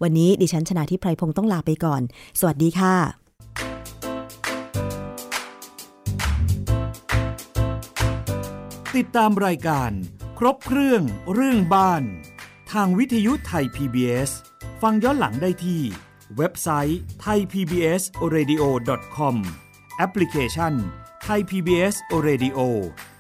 [0.02, 2.02] วันนี้ดิฉันชนะทิพไพรพงศ์ต้องลาไปก่อน
[2.40, 2.96] สวัสดีค่ะ
[8.96, 9.92] ติดตามรายการ
[10.40, 11.02] ครบเครื่อง
[11.34, 12.04] เรื่องบ้าน
[12.72, 14.32] ทางวิทยุไทย PBS
[14.82, 15.82] ฟังย้อนหลังได้ที่
[16.38, 19.36] เว็บไซต์ thaipbsradio.com
[19.98, 20.76] แอปพลิเคชัน
[21.34, 21.96] Thai PBS
[22.28, 22.60] Radio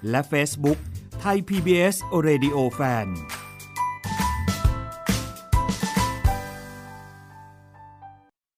[0.10, 0.80] และ Facebook
[1.20, 1.95] ไทย PBS
[2.28, 3.07] Radio Fan